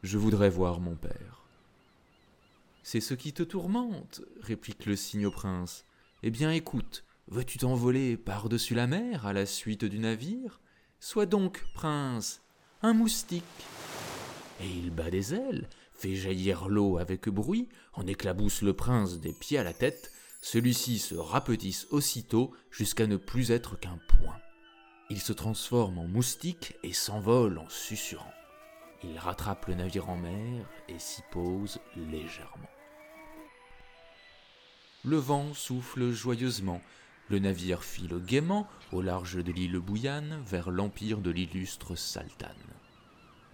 Je 0.03 0.17
voudrais 0.17 0.51
voir 0.51 0.81
mon 0.81 0.97
père. 0.97 1.45
C'est 2.83 3.01
ce 3.01 3.15
qui 3.15 3.33
te 3.33 3.43
tourmente, 3.43 4.23
réplique 4.41 4.87
le 4.87 4.97
cygne 4.97 5.27
au 5.27 5.31
prince. 5.31 5.85
Eh 6.23 6.31
bien 6.31 6.51
écoute, 6.51 7.05
veux-tu 7.29 7.59
t'envoler 7.59 8.17
par-dessus 8.17 8.75
la 8.75 8.87
mer 8.87 9.27
à 9.27 9.33
la 9.33 9.45
suite 9.47 9.85
du 9.85 9.99
navire? 9.99 10.61
Sois 11.03 11.25
donc, 11.25 11.65
prince, 11.73 12.43
un 12.83 12.93
moustique. 12.93 13.43
Et 14.61 14.69
il 14.69 14.91
bat 14.91 15.11
des 15.11 15.35
ailes, 15.35 15.67
fait 15.95 16.15
jaillir 16.15 16.69
l'eau 16.69 16.99
avec 16.99 17.31
bruit, 17.31 17.71
en 17.95 18.07
éclabousse 18.07 18.61
le 18.61 18.75
prince 18.75 19.19
des 19.19 19.33
pieds 19.33 19.57
à 19.57 19.65
la 19.65 19.73
tête, 19.73 20.13
celui-ci 20.43 20.99
se 20.99 21.15
rapetisse 21.15 21.87
aussitôt 21.91 22.53
jusqu'à 22.71 23.07
ne 23.07 23.17
plus 23.17 23.51
être 23.51 23.81
qu'un 23.81 23.99
point. 24.09 24.37
Il 25.09 25.21
se 25.21 25.33
transforme 25.33 25.97
en 25.97 26.07
moustique 26.07 26.77
et 26.83 26.93
s'envole 26.93 27.57
en 27.57 27.69
susurrant. 27.71 28.35
Il 29.03 29.19
rattrape 29.19 29.69
le 29.69 29.77
navire 29.77 30.11
en 30.11 30.19
mer 30.19 30.67
et 30.89 30.99
s'y 30.99 31.23
pose 31.31 31.81
légèrement. 31.97 32.69
Le 35.03 35.17
vent 35.17 35.55
souffle 35.55 36.11
joyeusement, 36.11 36.83
le 37.31 37.39
navire 37.39 37.85
file 37.85 38.21
gaiement 38.27 38.69
au 38.93 39.01
large 39.01 39.43
de 39.43 39.53
l'île 39.53 39.79
Bouillane 39.79 40.43
vers 40.45 40.71
l'empire 40.71 41.21
de 41.21 41.31
l'illustre 41.31 41.95
Saltan 41.95 42.49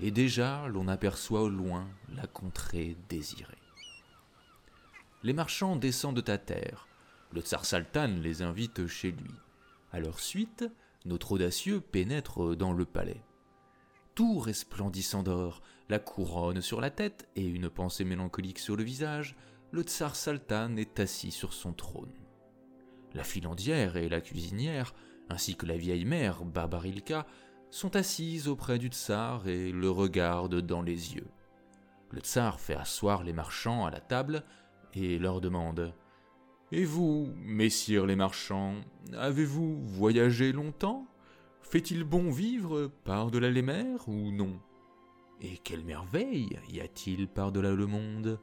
et 0.01 0.11
déjà 0.11 0.67
l'on 0.69 0.89
aperçoit 0.89 1.43
au 1.43 1.49
loin 1.49 1.87
la 2.15 2.27
contrée 2.27 2.97
désirée. 3.09 3.55
Les 5.23 5.33
marchands 5.33 5.77
descendent 5.77 6.29
à 6.29 6.39
terre, 6.39 6.89
le 7.33 7.41
tsar 7.41 7.65
Saltan 7.65 8.19
les 8.23 8.43
invite 8.43 8.87
chez 8.87 9.11
lui. 9.11 9.31
À 9.93 10.01
leur 10.01 10.21
suite, 10.21 10.65
notre 11.05 11.33
audacieux 11.33 11.81
pénètre 11.81 12.57
dans 12.57 12.73
le 12.73 12.85
palais. 12.85 13.23
Tout 14.15 14.39
resplendissant 14.39 15.23
d'or, 15.23 15.63
la 15.89 15.99
couronne 15.99 16.63
sur 16.63 16.81
la 16.81 16.91
tête 16.91 17.29
et 17.37 17.47
une 17.47 17.69
pensée 17.69 18.05
mélancolique 18.05 18.59
sur 18.59 18.77
le 18.77 18.85
visage, 18.85 19.37
le 19.71 19.83
tsar 19.83 20.17
Saltan 20.17 20.77
est 20.77 20.99
assis 21.01 21.31
sur 21.31 21.53
son 21.53 21.73
trône. 21.73 22.26
La 23.17 23.25
filandière 23.25 23.97
et 23.97 24.11
la 24.11 24.21
cuisinière, 24.21 24.95
ainsi 25.31 25.57
que 25.57 25.65
la 25.65 25.79
vieille 25.79 26.05
mère 26.05 26.45
Barbarilka, 26.45 27.27
sont 27.71 27.97
assises 27.97 28.47
auprès 28.47 28.79
du 28.79 28.89
tsar 28.89 29.49
et 29.49 29.73
le 29.73 29.89
regardent 29.89 30.61
dans 30.61 30.83
les 30.83 31.15
yeux. 31.15 31.31
Le 32.11 32.21
tsar 32.21 32.61
fait 32.61 32.75
asseoir 32.75 33.25
les 33.25 33.33
marchands 33.33 33.87
à 33.87 33.91
la 33.91 34.01
table 34.01 34.45
et 34.93 35.19
leur 35.19 35.41
demande 35.41 35.95
Et 36.73 36.85
vous, 36.85 37.33
messieurs 37.39 38.05
les 38.05 38.17
marchands, 38.17 38.75
avez-vous 39.15 39.81
voyagé 39.81 40.53
longtemps? 40.53 41.07
Fait-il 41.63 42.05
bon 42.05 42.31
vivre 42.31 42.93
par-delà 43.05 43.49
les 43.51 43.63
mers 43.63 44.07
ou 44.09 44.31
non? 44.31 44.61
Et 45.41 45.57
quelle 45.57 45.85
merveille 45.85 46.59
y 46.69 46.81
a-t-il 46.81 47.29
par-delà 47.29 47.73
le 47.73 47.87
monde? 47.87 48.39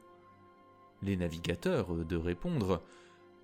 Les 1.00 1.16
navigateurs 1.16 2.04
de 2.04 2.16
répondre 2.16 2.82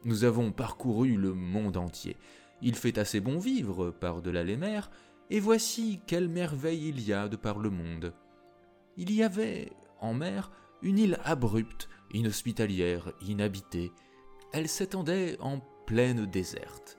Nous 0.04 0.25
avons 0.25 0.50
parcouru 0.50 1.16
le 1.16 1.35
monde 1.35 1.76
entier. 1.76 2.16
Il 2.62 2.75
fait 2.75 2.99
assez 2.99 3.21
bon 3.21 3.38
vivre 3.38 3.90
par-delà 3.90 4.42
les 4.42 4.57
mers, 4.57 4.90
et 5.28 5.40
voici 5.40 6.00
quelle 6.07 6.28
merveille 6.28 6.88
il 6.88 7.00
y 7.00 7.12
a 7.12 7.28
de 7.28 7.37
par 7.37 7.59
le 7.59 7.71
monde. 7.71 8.14
Il 8.97 9.12
y 9.12 9.23
avait, 9.23 9.73
en 10.00 10.14
mer, 10.14 10.50
une 10.83 10.99
île 10.99 11.19
abrupte, 11.25 11.88
inhospitalière, 12.12 13.12
inhabitée. 13.21 13.92
Elle 14.52 14.69
s'étendait 14.69 15.37
en 15.40 15.61
plaine 15.87 16.26
déserte. 16.26 16.99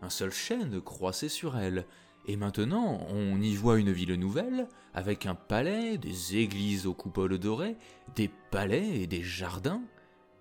Un 0.00 0.10
seul 0.10 0.30
chêne 0.30 0.80
croissait 0.80 1.28
sur 1.28 1.56
elle, 1.56 1.86
et 2.26 2.36
maintenant 2.36 3.06
on 3.08 3.40
y 3.40 3.54
voit 3.54 3.78
une 3.78 3.92
ville 3.92 4.14
nouvelle, 4.14 4.68
avec 4.94 5.26
un 5.26 5.34
palais, 5.34 5.98
des 5.98 6.36
églises 6.36 6.86
aux 6.86 6.94
coupoles 6.94 7.38
dorées, 7.38 7.76
des 8.14 8.30
palais 8.50 9.00
et 9.00 9.06
des 9.06 9.22
jardins. 9.22 9.82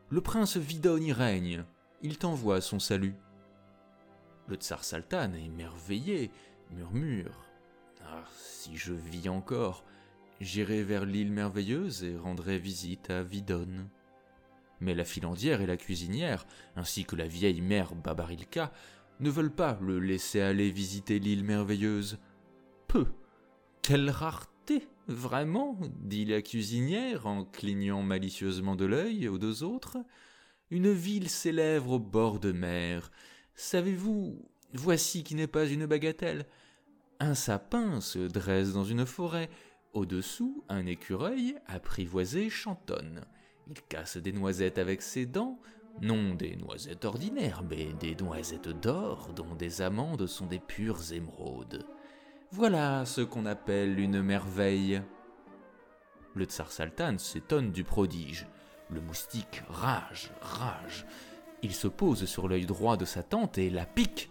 Le 0.09 0.21
prince 0.21 0.57
Vidon 0.57 0.97
y 0.97 1.11
règne, 1.11 1.65
il 2.05 2.19
t'envoie 2.19 2.61
son 2.61 2.77
salut. 2.77 3.15
Le 4.47 4.57
tsar 4.57 4.83
Saltan, 4.83 5.33
émerveillé, 5.33 6.29
murmure 6.69 7.47
Ah, 8.05 8.23
si 8.37 8.77
je 8.77 8.93
vis 8.93 9.27
encore, 9.27 9.83
j'irai 10.39 10.83
vers 10.83 11.05
l'île 11.05 11.31
merveilleuse 11.31 12.03
et 12.03 12.15
rendrai 12.15 12.59
visite 12.59 13.09
à 13.09 13.23
Vidonne. 13.23 13.89
Mais 14.81 14.93
la 14.93 15.03
filandière 15.03 15.61
et 15.61 15.65
la 15.65 15.77
cuisinière, 15.77 16.45
ainsi 16.75 17.05
que 17.05 17.15
la 17.15 17.25
vieille 17.25 17.61
mère 17.61 17.95
Babarilka, 17.95 18.71
ne 19.19 19.31
veulent 19.31 19.55
pas 19.55 19.79
le 19.81 19.99
laisser 19.99 20.41
aller 20.41 20.69
visiter 20.69 21.17
l'île 21.17 21.43
merveilleuse. 21.43 22.19
Peu 22.87 23.07
Quelle 23.81 24.11
rareté 24.11 24.87
Vraiment 25.07 25.75
dit 26.01 26.25
la 26.25 26.43
cuisinière 26.43 27.25
en 27.25 27.45
clignant 27.45 28.03
malicieusement 28.03 28.75
de 28.75 28.85
l'œil 28.85 29.27
aux 29.27 29.39
deux 29.39 29.63
autres. 29.63 29.97
Une 30.71 30.91
ville 30.91 31.29
célèbre 31.29 31.91
au 31.91 31.99
bord 31.99 32.39
de 32.39 32.51
mer. 32.51 33.11
Savez-vous, 33.53 34.49
voici 34.73 35.23
qui 35.23 35.35
n'est 35.35 35.45
pas 35.45 35.67
une 35.67 35.85
bagatelle. 35.85 36.47
Un 37.19 37.35
sapin 37.35 38.01
se 38.01 38.19
dresse 38.19 38.73
dans 38.73 38.83
une 38.83 39.05
forêt. 39.05 39.49
Au-dessous, 39.93 40.63
un 40.67 40.87
écureuil 40.87 41.55
apprivoisé 41.67 42.49
chantonne. 42.49 43.21
Il 43.67 43.79
casse 43.83 44.17
des 44.17 44.33
noisettes 44.33 44.79
avec 44.79 45.03
ses 45.03 45.27
dents, 45.27 45.59
non 46.01 46.33
des 46.33 46.55
noisettes 46.55 47.05
ordinaires, 47.05 47.63
mais 47.69 47.93
des 47.93 48.15
noisettes 48.15 48.69
d'or 48.69 49.33
dont 49.35 49.53
des 49.53 49.83
amandes 49.83 50.25
sont 50.25 50.47
des 50.47 50.59
pures 50.59 51.13
émeraudes. 51.13 51.85
Voilà 52.51 53.05
ce 53.05 53.21
qu'on 53.21 53.45
appelle 53.45 53.99
une 53.99 54.23
merveille. 54.23 55.01
Le 56.33 56.45
tsar 56.45 56.71
Saltan 56.71 57.19
s'étonne 57.19 57.71
du 57.71 57.83
prodige. 57.83 58.47
Le 58.89 59.01
moustique 59.01 59.63
rage, 59.69 60.31
rage. 60.41 61.05
Il 61.63 61.73
se 61.73 61.87
pose 61.87 62.25
sur 62.25 62.47
l'œil 62.47 62.65
droit 62.65 62.97
de 62.97 63.05
sa 63.05 63.23
tante 63.23 63.57
et 63.57 63.69
la 63.69 63.85
pique. 63.85 64.29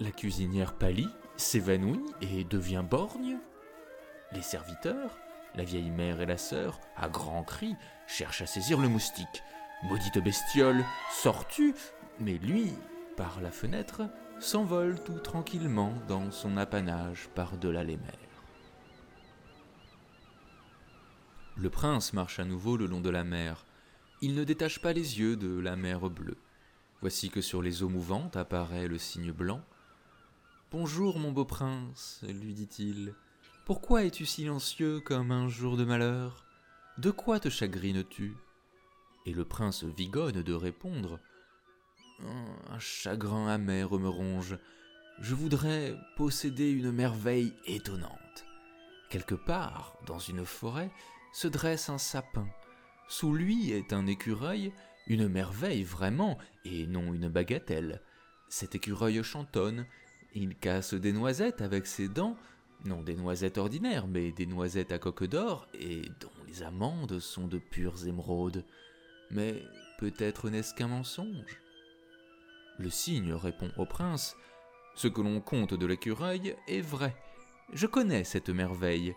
La 0.00 0.10
cuisinière 0.10 0.74
pâlit, 0.74 1.10
s'évanouit 1.36 2.04
et 2.20 2.44
devient 2.44 2.84
borgne 2.88 3.38
Les 4.32 4.42
serviteurs, 4.42 5.18
la 5.54 5.64
vieille 5.64 5.90
mère 5.90 6.20
et 6.20 6.26
la 6.26 6.38
sœur, 6.38 6.80
à 6.96 7.08
grands 7.08 7.44
cris, 7.44 7.76
cherchent 8.06 8.42
à 8.42 8.46
saisir 8.46 8.80
le 8.80 8.88
moustique. 8.88 9.42
Maudite 9.84 10.18
bestiole, 10.18 10.84
sors-tu? 11.12 11.74
Mais 12.20 12.38
lui, 12.38 12.72
par 13.16 13.40
la 13.40 13.50
fenêtre, 13.50 14.02
s'envole 14.40 15.02
tout 15.04 15.18
tranquillement 15.18 15.92
dans 16.08 16.30
son 16.30 16.56
apanage 16.56 17.28
par-delà 17.34 17.84
les 17.84 17.96
mers. 17.96 18.18
Le 21.56 21.70
prince 21.70 22.12
marche 22.12 22.40
à 22.40 22.44
nouveau 22.44 22.76
le 22.76 22.86
long 22.86 23.00
de 23.00 23.10
la 23.10 23.22
mer. 23.22 23.64
Il 24.24 24.34
ne 24.34 24.44
détache 24.44 24.78
pas 24.78 24.94
les 24.94 25.20
yeux 25.20 25.36
de 25.36 25.58
la 25.60 25.76
mer 25.76 26.08
bleue. 26.08 26.38
Voici 27.02 27.28
que 27.28 27.42
sur 27.42 27.60
les 27.60 27.82
eaux 27.82 27.90
mouvantes 27.90 28.36
apparaît 28.36 28.88
le 28.88 28.96
signe 28.96 29.32
blanc. 29.32 29.60
Bonjour, 30.72 31.18
mon 31.18 31.30
beau 31.30 31.44
prince, 31.44 32.24
lui 32.26 32.54
dit-il. 32.54 33.14
Pourquoi 33.66 34.04
es-tu 34.04 34.24
silencieux 34.24 35.00
comme 35.00 35.30
un 35.30 35.50
jour 35.50 35.76
de 35.76 35.84
malheur? 35.84 36.46
De 36.96 37.10
quoi 37.10 37.38
te 37.38 37.50
chagrines-tu? 37.50 38.34
Et 39.26 39.34
le 39.34 39.44
prince 39.44 39.84
vigonne 39.84 40.42
de 40.42 40.54
répondre. 40.54 41.20
Un 42.20 42.78
chagrin 42.78 43.48
amer 43.48 43.92
me 43.92 44.08
ronge. 44.08 44.56
Je 45.20 45.34
voudrais 45.34 45.94
posséder 46.16 46.70
une 46.70 46.92
merveille 46.92 47.52
étonnante. 47.66 48.46
Quelque 49.10 49.34
part, 49.34 49.98
dans 50.06 50.18
une 50.18 50.46
forêt, 50.46 50.90
se 51.34 51.46
dresse 51.46 51.90
un 51.90 51.98
sapin. 51.98 52.48
Sous 53.08 53.34
lui 53.34 53.70
est 53.70 53.92
un 53.92 54.06
écureuil 54.06 54.72
une 55.06 55.28
merveille 55.28 55.82
vraiment, 55.82 56.38
et 56.64 56.86
non 56.86 57.12
une 57.12 57.28
bagatelle. 57.28 58.00
Cet 58.48 58.74
écureuil 58.74 59.22
chantonne, 59.22 59.86
il 60.34 60.56
casse 60.56 60.94
des 60.94 61.12
noisettes 61.12 61.60
avec 61.60 61.86
ses 61.86 62.08
dents, 62.08 62.36
non 62.84 63.02
des 63.02 63.14
noisettes 63.14 63.58
ordinaires, 63.58 64.06
mais 64.06 64.32
des 64.32 64.46
noisettes 64.46 64.92
à 64.92 64.98
coque 64.98 65.24
d'or, 65.24 65.68
et 65.74 66.02
dont 66.20 66.30
les 66.46 66.62
amandes 66.62 67.18
sont 67.18 67.46
de 67.46 67.58
pures 67.58 68.06
émeraudes. 68.06 68.64
Mais 69.30 69.62
peut-être 69.98 70.50
n'est-ce 70.50 70.74
qu'un 70.74 70.88
mensonge? 70.88 71.60
Le 72.78 72.90
cygne 72.90 73.34
répond 73.34 73.70
au 73.76 73.86
prince 73.86 74.36
Ce 74.96 75.08
que 75.08 75.20
l'on 75.20 75.40
compte 75.40 75.74
de 75.74 75.86
l'écureuil 75.86 76.56
est 76.66 76.80
vrai. 76.80 77.14
Je 77.72 77.86
connais 77.86 78.24
cette 78.24 78.50
merveille. 78.50 79.14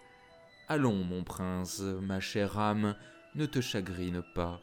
Allons, 0.67 1.03
mon 1.03 1.23
prince, 1.23 1.79
ma 1.79 2.19
chère 2.19 2.59
âme, 2.59 2.95
ne 3.37 3.45
te 3.45 3.61
chagrine 3.61 4.23
pas. 4.33 4.59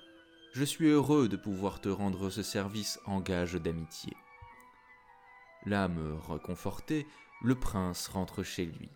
Je 0.52 0.64
suis 0.64 0.88
heureux 0.88 1.28
de 1.28 1.36
pouvoir 1.36 1.80
te 1.80 1.88
rendre 1.88 2.28
ce 2.28 2.42
service 2.42 2.98
en 3.06 3.20
gage 3.20 3.54
d'amitié. 3.54 4.12
L'âme 5.64 6.18
reconfortée, 6.26 7.06
le 7.40 7.54
prince 7.54 8.08
rentre 8.08 8.42
chez 8.42 8.66
lui. 8.66 8.90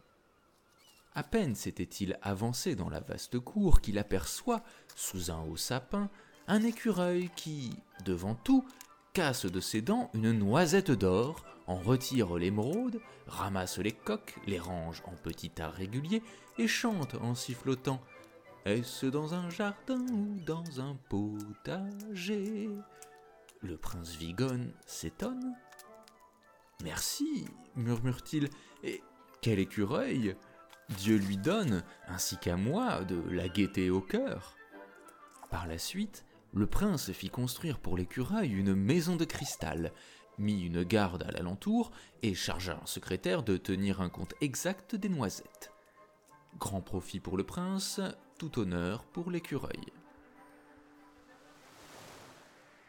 À 1.14 1.22
peine 1.22 1.54
s'était-il 1.54 2.18
avancé 2.22 2.74
dans 2.74 2.90
la 2.90 3.00
vaste 3.00 3.38
cour 3.38 3.80
qu'il 3.80 3.98
aperçoit, 3.98 4.62
sous 4.96 5.30
un 5.30 5.42
haut 5.42 5.56
sapin, 5.56 6.10
un 6.48 6.62
écureuil 6.62 7.30
qui, 7.36 7.72
devant 8.04 8.34
tout, 8.34 8.64
casse 9.12 9.46
de 9.46 9.60
ses 9.60 9.80
dents 9.80 10.10
une 10.12 10.32
noisette 10.32 10.90
d'or, 10.90 11.44
en 11.68 11.76
retire 11.76 12.34
l'émeraude, 12.36 13.00
ramasse 13.28 13.78
les 13.78 13.92
coques, 13.92 14.36
les 14.46 14.58
range 14.58 15.02
en 15.06 15.12
petits 15.12 15.50
tas 15.50 15.70
réguliers 15.70 16.22
et 16.58 16.66
chante 16.66 17.14
en 17.14 17.36
sifflotant 17.36 18.00
est-ce 18.72 19.06
dans 19.06 19.34
un 19.34 19.50
jardin 19.50 20.00
ou 20.12 20.38
dans 20.46 20.80
un 20.80 20.96
potager? 21.08 22.68
Le 23.62 23.76
prince 23.76 24.16
Vigonne 24.16 24.72
s'étonne. 24.86 25.54
Merci, 26.84 27.46
murmure-t-il, 27.76 28.50
et 28.84 29.02
quel 29.42 29.58
écureuil 29.58 30.36
Dieu 30.96 31.16
lui 31.16 31.36
donne, 31.36 31.82
ainsi 32.06 32.36
qu'à 32.38 32.56
moi, 32.56 33.04
de 33.04 33.20
la 33.30 33.48
gaieté 33.48 33.90
au 33.90 34.00
cœur. 34.00 34.56
Par 35.50 35.66
la 35.66 35.78
suite, 35.78 36.24
le 36.54 36.66
prince 36.66 37.10
fit 37.12 37.30
construire 37.30 37.78
pour 37.78 37.96
l'écureuil 37.96 38.52
une 38.52 38.74
maison 38.74 39.16
de 39.16 39.24
cristal, 39.24 39.92
mit 40.38 40.62
une 40.62 40.84
garde 40.84 41.24
à 41.24 41.30
l'alentour 41.30 41.90
et 42.22 42.34
chargea 42.34 42.78
un 42.82 42.86
secrétaire 42.86 43.42
de 43.42 43.56
tenir 43.56 44.00
un 44.00 44.08
compte 44.08 44.34
exact 44.40 44.94
des 44.94 45.08
noisettes. 45.08 45.72
Grand 46.58 46.80
profit 46.80 47.20
pour 47.20 47.36
le 47.36 47.44
prince, 47.44 48.00
tout 48.36 48.58
honneur 48.58 49.04
pour 49.04 49.30
l'écureuil. 49.30 49.92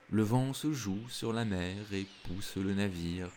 Le 0.09 0.23
vent 0.23 0.53
se 0.53 0.73
joue 0.73 1.07
sur 1.07 1.33
la 1.33 1.45
mer 1.45 1.75
et 1.93 2.07
pousse 2.23 2.55
le 2.55 2.73
navire. 2.73 3.29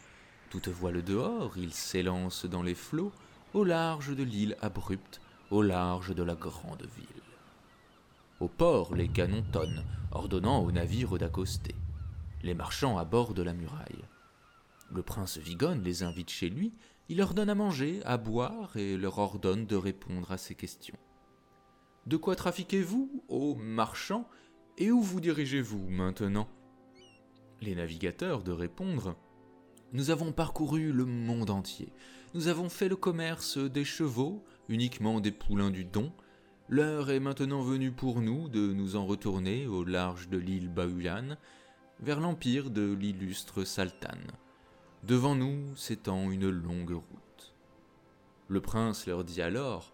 Toute 0.48 0.68
voile 0.68 1.02
dehors, 1.02 1.58
il 1.58 1.74
s'élance 1.74 2.46
dans 2.46 2.62
les 2.62 2.74
flots, 2.74 3.12
au 3.52 3.62
large 3.62 4.16
de 4.16 4.22
l'île 4.22 4.56
abrupte, 4.62 5.20
au 5.50 5.60
large 5.60 6.14
de 6.14 6.22
la 6.22 6.34
grande 6.34 6.86
ville. 6.96 7.06
Au 8.40 8.48
port, 8.48 8.94
les 8.94 9.08
canons 9.08 9.44
tonnent, 9.52 9.84
ordonnant 10.12 10.64
aux 10.64 10.72
navires 10.72 11.18
d'accoster. 11.18 11.74
Les 12.42 12.54
marchands 12.54 12.96
abordent 12.96 13.38
la 13.40 13.52
muraille. 13.52 14.04
Le 14.90 15.02
prince 15.02 15.36
Vigonne 15.36 15.82
les 15.82 16.02
invite 16.02 16.30
chez 16.30 16.48
lui, 16.48 16.72
il 17.08 17.18
leur 17.18 17.34
donne 17.34 17.50
à 17.50 17.54
manger, 17.54 18.00
à 18.04 18.16
boire 18.16 18.76
et 18.76 18.96
leur 18.96 19.18
ordonne 19.18 19.66
de 19.66 19.76
répondre 19.76 20.32
à 20.32 20.38
ses 20.38 20.54
questions. 20.54 20.96
De 22.06 22.16
quoi 22.16 22.34
trafiquez-vous, 22.34 23.24
ô 23.28 23.54
marchands, 23.54 24.28
et 24.78 24.90
où 24.90 25.00
vous 25.00 25.20
dirigez-vous 25.20 25.88
maintenant? 25.88 26.48
Les 27.60 27.74
navigateurs 27.74 28.42
de 28.42 28.52
répondre 28.52 29.14
Nous 29.92 30.10
avons 30.10 30.32
parcouru 30.32 30.92
le 30.92 31.04
monde 31.04 31.50
entier. 31.50 31.92
Nous 32.34 32.48
avons 32.48 32.68
fait 32.68 32.88
le 32.88 32.96
commerce 32.96 33.58
des 33.58 33.84
chevaux, 33.84 34.42
uniquement 34.68 35.20
des 35.20 35.32
poulains 35.32 35.70
du 35.70 35.84
Don. 35.84 36.12
L'heure 36.68 37.10
est 37.10 37.20
maintenant 37.20 37.62
venue 37.62 37.92
pour 37.92 38.20
nous 38.20 38.48
de 38.48 38.72
nous 38.72 38.96
en 38.96 39.04
retourner 39.04 39.66
au 39.66 39.84
large 39.84 40.28
de 40.28 40.38
l'île 40.38 40.70
Bahuyan, 40.70 41.36
vers 42.00 42.20
l'empire 42.20 42.70
de 42.70 42.92
l'illustre 42.94 43.64
Saltan. 43.64 44.18
Devant 45.02 45.34
nous 45.34 45.74
s'étend 45.76 46.30
une 46.30 46.48
longue 46.48 46.92
route. 46.92 47.54
Le 48.46 48.60
prince 48.60 49.06
leur 49.06 49.24
dit 49.24 49.42
alors 49.42 49.92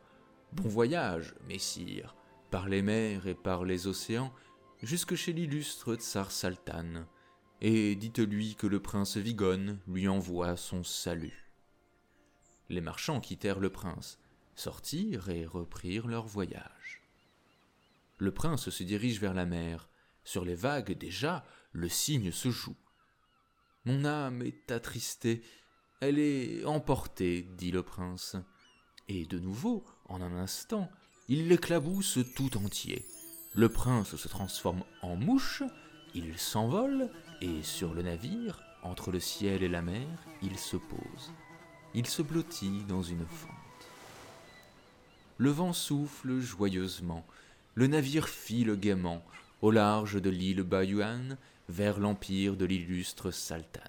Bon 0.52 0.68
voyage, 0.68 1.34
messire, 1.46 2.14
par 2.50 2.68
les 2.68 2.82
mers 2.82 3.26
et 3.26 3.34
par 3.34 3.64
les 3.64 3.86
océans, 3.86 4.32
jusque 4.82 5.14
chez 5.14 5.32
l'illustre 5.32 5.94
Tsar 5.94 6.30
Saltan, 6.30 7.06
et 7.62 7.94
dites-lui 7.96 8.54
que 8.54 8.66
le 8.66 8.80
prince 8.80 9.16
Vigonne 9.16 9.80
lui 9.86 10.08
envoie 10.08 10.56
son 10.56 10.84
salut. 10.84 11.50
Les 12.68 12.82
marchands 12.82 13.20
quittèrent 13.20 13.60
le 13.60 13.70
prince, 13.70 14.18
sortirent 14.56 15.30
et 15.30 15.46
reprirent 15.46 16.06
leur 16.06 16.26
voyage. 16.26 17.02
Le 18.18 18.32
prince 18.32 18.68
se 18.68 18.82
dirige 18.82 19.20
vers 19.20 19.34
la 19.34 19.46
mer. 19.46 19.88
Sur 20.22 20.44
les 20.44 20.54
vagues 20.54 20.92
déjà, 20.98 21.46
le 21.72 21.88
cygne 21.88 22.30
se 22.30 22.50
joue. 22.50 22.76
Mon 23.88 24.04
âme 24.04 24.42
est 24.42 24.70
attristée, 24.70 25.40
elle 26.02 26.18
est 26.18 26.62
emportée, 26.66 27.48
dit 27.56 27.70
le 27.70 27.82
prince. 27.82 28.36
Et 29.08 29.24
de 29.24 29.38
nouveau, 29.38 29.82
en 30.10 30.20
un 30.20 30.36
instant, 30.36 30.90
il 31.26 31.48
l'éclabousse 31.48 32.18
tout 32.36 32.58
entier. 32.58 33.06
Le 33.54 33.70
prince 33.70 34.14
se 34.14 34.28
transforme 34.28 34.84
en 35.00 35.16
mouche, 35.16 35.62
il 36.14 36.36
s'envole, 36.36 37.08
et 37.40 37.62
sur 37.62 37.94
le 37.94 38.02
navire, 38.02 38.60
entre 38.82 39.10
le 39.10 39.20
ciel 39.20 39.62
et 39.62 39.70
la 39.70 39.80
mer, 39.80 40.06
il 40.42 40.58
se 40.58 40.76
pose. 40.76 41.32
Il 41.94 42.06
se 42.06 42.20
blottit 42.20 42.84
dans 42.88 43.02
une 43.02 43.24
fente. 43.24 43.88
Le 45.38 45.48
vent 45.48 45.72
souffle 45.72 46.40
joyeusement, 46.40 47.26
le 47.74 47.86
navire 47.86 48.28
file 48.28 48.76
gaiement 48.76 49.24
au 49.62 49.70
large 49.70 50.20
de 50.20 50.28
l'île 50.28 50.62
Bayuan 50.62 51.38
vers 51.68 51.98
l'empire 51.98 52.56
de 52.56 52.64
l'illustre 52.64 53.30
Saltan. 53.30 53.80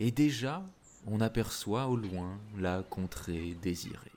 Et 0.00 0.10
déjà, 0.10 0.64
on 1.06 1.20
aperçoit 1.20 1.86
au 1.86 1.96
loin 1.96 2.40
la 2.56 2.82
contrée 2.82 3.56
désirée. 3.60 4.12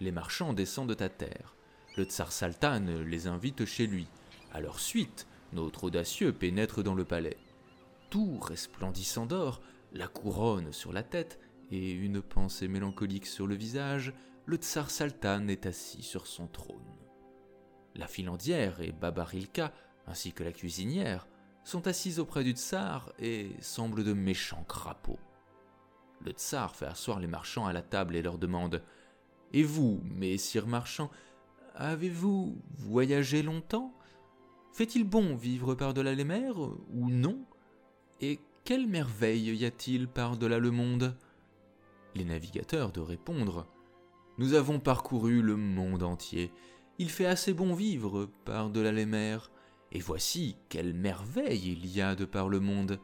Les 0.00 0.12
marchands 0.12 0.52
descendent 0.52 1.00
à 1.00 1.08
terre. 1.08 1.54
Le 1.96 2.04
tsar 2.04 2.32
Saltan 2.32 2.84
les 3.06 3.26
invite 3.26 3.64
chez 3.64 3.86
lui. 3.86 4.06
À 4.52 4.60
leur 4.60 4.80
suite, 4.80 5.26
notre 5.52 5.84
audacieux 5.84 6.32
pénètre 6.32 6.82
dans 6.82 6.94
le 6.94 7.04
palais. 7.04 7.38
Tout 8.10 8.38
resplendissant 8.38 9.26
d'or, 9.26 9.60
la 9.92 10.08
couronne 10.08 10.72
sur 10.72 10.92
la 10.92 11.02
tête 11.02 11.38
et 11.70 11.92
une 11.92 12.20
pensée 12.20 12.68
mélancolique 12.68 13.26
sur 13.26 13.46
le 13.46 13.54
visage, 13.54 14.12
le 14.44 14.56
tsar 14.56 14.90
Saltan 14.90 15.48
est 15.48 15.66
assis 15.66 16.02
sur 16.02 16.26
son 16.26 16.46
trône. 16.46 16.76
La 17.94 18.06
filandière 18.06 18.80
et 18.80 18.92
Babarilka, 18.92 19.72
ainsi 20.06 20.32
que 20.32 20.44
la 20.44 20.52
cuisinière, 20.52 21.26
sont 21.66 21.88
assises 21.88 22.20
auprès 22.20 22.44
du 22.44 22.52
tsar 22.52 23.12
et 23.18 23.50
semblent 23.60 24.04
de 24.04 24.12
méchants 24.12 24.64
crapauds. 24.68 25.18
Le 26.24 26.30
tsar 26.30 26.76
fait 26.76 26.86
asseoir 26.86 27.18
les 27.18 27.26
marchands 27.26 27.66
à 27.66 27.72
la 27.72 27.82
table 27.82 28.14
et 28.14 28.22
leur 28.22 28.38
demande 28.38 28.82
et 29.52 29.64
vous, 29.64 30.00
messire 30.04 30.68
marchands, 30.68 31.10
avez-vous 31.74 32.56
voyagé 32.78 33.42
longtemps? 33.42 33.92
Fait-il 34.72 35.02
bon 35.02 35.34
vivre 35.34 35.74
par-delà 35.74 36.14
les 36.14 36.24
mers 36.24 36.56
ou 36.58 37.10
non? 37.10 37.44
Et 38.20 38.38
quelle 38.64 38.86
merveille 38.86 39.52
y 39.56 39.64
a-t-il 39.64 40.06
par-delà 40.06 40.60
le 40.60 40.70
monde? 40.70 41.16
Les 42.14 42.24
navigateurs 42.24 42.92
de 42.92 43.00
répondre 43.00 43.66
Nous 44.38 44.54
avons 44.54 44.78
parcouru 44.78 45.42
le 45.42 45.56
monde 45.56 46.04
entier. 46.04 46.52
Il 46.98 47.10
fait 47.10 47.26
assez 47.26 47.52
bon 47.52 47.74
vivre 47.74 48.28
par-delà 48.44 48.92
les 48.92 49.06
mers. 49.06 49.50
Et 49.96 50.00
voici 50.00 50.58
quelle 50.68 50.92
merveille 50.92 51.72
il 51.72 51.86
y 51.86 52.02
a 52.02 52.14
de 52.14 52.26
par 52.26 52.50
le 52.50 52.60
monde. 52.60 53.00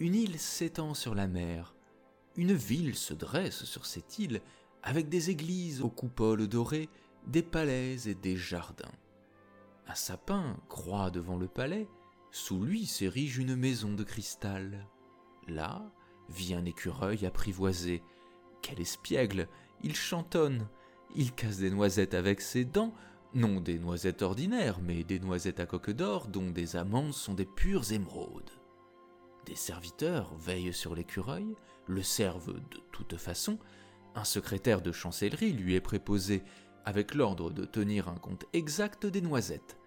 Une 0.00 0.16
île 0.16 0.40
s'étend 0.40 0.92
sur 0.92 1.14
la 1.14 1.28
mer. 1.28 1.76
Une 2.34 2.52
ville 2.52 2.96
se 2.96 3.14
dresse 3.14 3.62
sur 3.62 3.86
cette 3.86 4.18
île 4.18 4.40
avec 4.82 5.08
des 5.08 5.30
églises 5.30 5.82
aux 5.82 5.90
coupoles 5.90 6.48
dorées, 6.48 6.88
des 7.28 7.44
palais 7.44 8.08
et 8.08 8.16
des 8.16 8.34
jardins. 8.36 8.90
Un 9.86 9.94
sapin 9.94 10.56
croît 10.68 11.12
devant 11.12 11.36
le 11.36 11.46
palais, 11.46 11.86
sous 12.32 12.64
lui 12.64 12.86
s'érige 12.86 13.38
une 13.38 13.54
maison 13.54 13.92
de 13.92 14.02
cristal. 14.02 14.88
Là 15.46 15.80
vit 16.28 16.54
un 16.54 16.64
écureuil 16.64 17.24
apprivoisé. 17.24 18.02
Quel 18.62 18.80
espiègle 18.80 19.46
Il 19.84 19.94
chantonne, 19.94 20.66
il 21.14 21.32
casse 21.32 21.58
des 21.58 21.70
noisettes 21.70 22.14
avec 22.14 22.40
ses 22.40 22.64
dents, 22.64 22.94
non 23.34 23.60
des 23.60 23.78
noisettes 23.78 24.22
ordinaires, 24.22 24.80
mais 24.80 25.04
des 25.04 25.20
noisettes 25.20 25.60
à 25.60 25.66
coque 25.66 25.90
d'or 25.90 26.28
dont 26.28 26.50
des 26.50 26.76
amandes 26.76 27.12
sont 27.12 27.34
des 27.34 27.44
pures 27.44 27.92
émeraudes. 27.92 28.50
Des 29.46 29.56
serviteurs 29.56 30.34
veillent 30.36 30.72
sur 30.72 30.94
l'écureuil, 30.94 31.54
le 31.86 32.02
servent 32.02 32.54
de 32.54 32.80
toute 32.92 33.16
façon, 33.16 33.58
un 34.14 34.24
secrétaire 34.24 34.80
de 34.80 34.92
chancellerie 34.92 35.52
lui 35.52 35.74
est 35.74 35.80
préposé 35.80 36.42
avec 36.84 37.14
l'ordre 37.14 37.50
de 37.50 37.64
tenir 37.64 38.08
un 38.08 38.16
compte 38.16 38.46
exact 38.52 39.06
des 39.06 39.20
noisettes. 39.20 39.78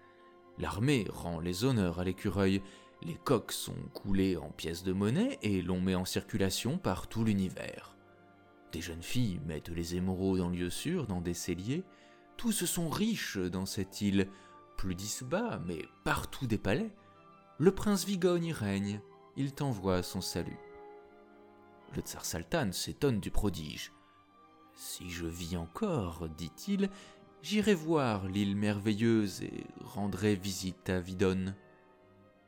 L'armée 0.58 1.06
rend 1.08 1.40
les 1.40 1.64
honneurs 1.64 2.00
à 2.00 2.04
l'écureuil, 2.04 2.62
les 3.02 3.14
coques 3.14 3.52
sont 3.52 3.76
coulées 3.94 4.36
en 4.36 4.50
pièces 4.50 4.82
de 4.82 4.92
monnaie 4.92 5.38
et 5.42 5.62
l'on 5.62 5.80
met 5.80 5.94
en 5.94 6.04
circulation 6.04 6.78
par 6.78 7.06
tout 7.06 7.24
l'univers. 7.24 7.96
Des 8.72 8.80
jeunes 8.80 9.02
filles 9.02 9.40
mettent 9.46 9.70
les 9.70 9.94
émeraudes 9.94 10.40
en 10.40 10.50
lieu 10.50 10.68
sûr 10.68 11.06
dans 11.06 11.20
des 11.20 11.34
celliers. 11.34 11.84
Tous 12.38 12.64
sont 12.64 12.88
riches 12.88 13.36
dans 13.36 13.66
cette 13.66 14.00
île, 14.00 14.28
plus 14.76 14.94
d'ici-bas, 14.94 15.60
mais 15.66 15.84
partout 16.04 16.46
des 16.46 16.56
palais. 16.56 16.94
Le 17.58 17.72
prince 17.72 18.04
Vigogne 18.04 18.44
y 18.44 18.52
règne, 18.52 19.00
il 19.36 19.52
t'envoie 19.52 20.04
son 20.04 20.20
salut. 20.20 20.60
Le 21.96 22.00
tsar 22.00 22.24
Saltan 22.24 22.70
s'étonne 22.70 23.18
du 23.18 23.32
prodige. 23.32 23.90
Si 24.76 25.10
je 25.10 25.26
vis 25.26 25.56
encore, 25.56 26.28
dit-il, 26.28 26.90
j'irai 27.42 27.74
voir 27.74 28.28
l'île 28.28 28.54
merveilleuse 28.54 29.42
et 29.42 29.66
rendrai 29.80 30.36
visite 30.36 30.90
à 30.90 31.00
Vidonne. 31.00 31.56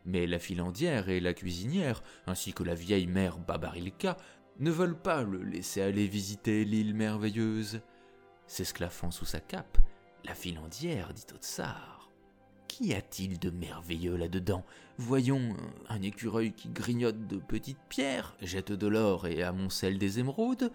Mais 0.04 0.28
la 0.28 0.38
filandière 0.38 1.08
et 1.08 1.18
la 1.18 1.34
cuisinière, 1.34 2.04
ainsi 2.28 2.52
que 2.52 2.62
la 2.62 2.76
vieille 2.76 3.08
mère 3.08 3.38
Babarilka, 3.38 4.16
ne 4.60 4.70
veulent 4.70 5.02
pas 5.02 5.24
le 5.24 5.42
laisser 5.42 5.82
aller 5.82 6.06
visiter 6.06 6.64
l'île 6.64 6.94
merveilleuse. 6.94 7.80
S'esclaffant 8.50 9.12
sous 9.12 9.26
sa 9.26 9.38
cape, 9.38 9.78
la 10.24 10.34
filandière 10.34 11.14
dit 11.14 11.26
au 11.32 11.36
tsar 11.36 12.10
Qu'y 12.66 12.94
a-t-il 12.94 13.38
de 13.38 13.48
merveilleux 13.48 14.16
là-dedans? 14.16 14.64
Voyons 14.98 15.54
un 15.88 16.02
écureuil 16.02 16.52
qui 16.52 16.68
grignote 16.68 17.28
de 17.28 17.36
petites 17.36 17.78
pierres, 17.88 18.34
jette 18.42 18.72
de 18.72 18.88
l'or 18.88 19.28
et 19.28 19.44
amoncelle 19.44 19.98
des 19.98 20.18
émeraudes. 20.18 20.72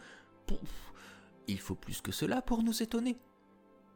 Pouf 0.48 0.94
Il 1.50 1.60
faut 1.60 1.76
plus 1.76 2.00
que 2.00 2.14
cela 2.14 2.42
pour 2.42 2.64
nous 2.64 2.82
étonner. 2.82 3.18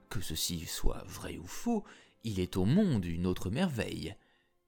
Que 0.10 0.20
ceci 0.20 0.66
soit 0.66 1.06
vrai 1.08 1.38
ou 1.38 1.48
faux, 1.48 1.86
il 2.26 2.42
est 2.42 2.58
au 2.58 2.66
monde 2.66 3.06
une 3.06 3.26
autre 3.26 3.50
merveille. 3.50 4.14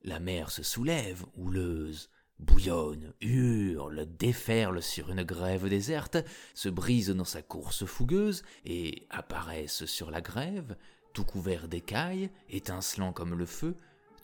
La 0.04 0.22
mer 0.22 0.52
se 0.52 0.64
soulève, 0.64 1.26
houleuse, 1.36 2.10
bouillonne, 2.42 3.14
hurle, 3.22 4.08
déferle 4.18 4.82
sur 4.82 5.10
une 5.12 5.24
grève 5.24 5.70
déserte, 5.70 6.18
se 6.54 6.70
brise 6.70 7.10
dans 7.10 7.26
sa 7.26 7.42
course 7.42 7.86
fougueuse, 7.86 8.44
et 8.66 9.08
apparaissent 9.10 9.86
sur 9.86 10.12
la 10.12 10.22
grève, 10.22 10.76
tout 11.14 11.24
couverts 11.24 11.68
d'écailles, 11.68 12.32
étincelant 12.50 13.14
comme 13.14 13.36
le 13.36 13.46
feu, 13.46 13.76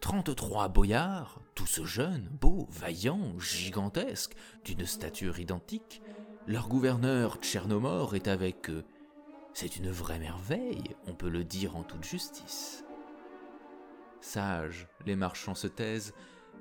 trente-trois 0.02 0.68
boyards, 0.68 1.42
tous 1.56 1.84
jeunes, 1.84 2.30
beaux, 2.40 2.68
vaillants, 2.70 3.38
gigantesques, 3.40 4.36
d'une 4.64 4.86
stature 4.86 5.40
identique. 5.40 6.02
Leur 6.48 6.68
gouverneur 6.68 7.38
Tchernomor 7.38 8.16
est 8.16 8.28
avec 8.28 8.70
eux. 8.70 8.86
C'est 9.54 9.76
une 9.76 9.90
vraie 9.90 10.20
merveille, 10.20 10.96
on 11.08 11.14
peut 11.14 11.30
le 11.30 11.44
dire 11.44 11.76
en 11.76 11.84
toute 11.84 12.04
justice. 12.04 12.84
Sages, 14.22 14.88
les 15.06 15.16
marchands 15.16 15.56
se 15.56 15.68
taisent, 15.68 16.14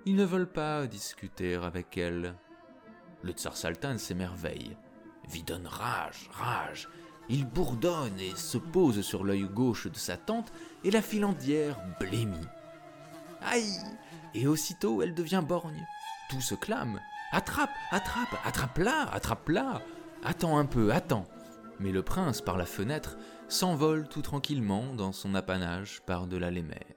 ils 0.06 0.14
ne 0.14 0.24
veulent 0.24 0.50
pas 0.50 0.86
discuter 0.86 1.56
avec 1.56 1.98
elle. 1.98 2.34
Le 3.22 3.32
tsar 3.32 3.56
Saltan 3.56 3.98
s'émerveille, 3.98 4.76
donne 5.44 5.66
rage, 5.66 6.30
rage. 6.32 6.88
Il 7.28 7.44
bourdonne 7.44 8.18
et 8.20 8.34
se 8.36 8.56
pose 8.56 9.00
sur 9.00 9.24
l'œil 9.24 9.48
gauche 9.48 9.88
de 9.88 9.96
sa 9.96 10.16
tante, 10.16 10.52
et 10.84 10.92
la 10.92 11.02
filandière 11.02 11.76
blêmit. 11.98 12.46
Aïe 13.42 13.80
Et 14.34 14.46
aussitôt 14.46 15.02
elle 15.02 15.14
devient 15.14 15.42
borgne. 15.46 15.84
Tout 16.30 16.40
se 16.40 16.54
clame. 16.54 17.00
Attrape, 17.32 17.70
attrape, 17.90 18.38
attrape-la, 18.44 19.12
attrape-la 19.12 19.82
Attends 20.22 20.56
un 20.56 20.66
peu, 20.66 20.92
attends 20.92 21.26
Mais 21.80 21.90
le 21.90 22.02
prince, 22.02 22.40
par 22.40 22.56
la 22.56 22.64
fenêtre, 22.64 23.16
s'envole 23.48 24.08
tout 24.08 24.22
tranquillement 24.22 24.94
dans 24.94 25.12
son 25.12 25.34
apanage 25.34 26.00
par-delà 26.06 26.52
les 26.52 26.62
mers. 26.62 26.95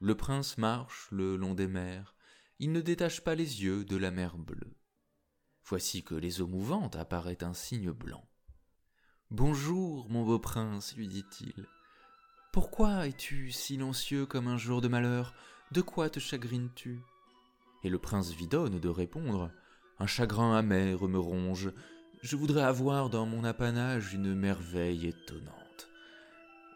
Le 0.00 0.14
prince 0.14 0.58
marche 0.58 1.08
le 1.10 1.36
long 1.36 1.54
des 1.54 1.68
mers, 1.68 2.14
il 2.58 2.72
ne 2.72 2.82
détache 2.82 3.22
pas 3.22 3.34
les 3.34 3.62
yeux 3.62 3.84
de 3.84 3.96
la 3.96 4.10
mer 4.10 4.36
bleue. 4.36 4.76
Voici 5.64 6.04
que 6.04 6.14
les 6.14 6.42
eaux 6.42 6.46
mouvantes 6.46 6.96
apparaît 6.96 7.42
un 7.42 7.54
signe 7.54 7.92
blanc. 7.92 8.28
Bonjour, 9.30 10.08
mon 10.10 10.24
beau 10.24 10.38
prince, 10.38 10.94
lui 10.96 11.08
dit-il. 11.08 11.66
Pourquoi 12.52 13.08
es-tu 13.08 13.50
silencieux 13.50 14.26
comme 14.26 14.48
un 14.48 14.58
jour 14.58 14.80
de 14.80 14.88
malheur? 14.88 15.34
De 15.72 15.80
quoi 15.80 16.10
te 16.10 16.20
chagrines-tu? 16.20 17.00
Et 17.82 17.88
le 17.88 17.98
prince 17.98 18.30
Vidonne 18.32 18.78
de 18.78 18.88
répondre 18.88 19.50
Un 19.98 20.06
chagrin 20.06 20.56
amer 20.56 21.08
me 21.08 21.18
ronge. 21.18 21.72
Je 22.22 22.36
voudrais 22.36 22.62
avoir 22.62 23.08
dans 23.10 23.26
mon 23.26 23.44
apanage 23.44 24.12
une 24.12 24.34
merveille 24.34 25.06
étonnante. 25.06 25.88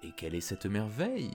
Et 0.02 0.12
quelle 0.12 0.34
est 0.34 0.40
cette 0.40 0.66
merveille? 0.66 1.34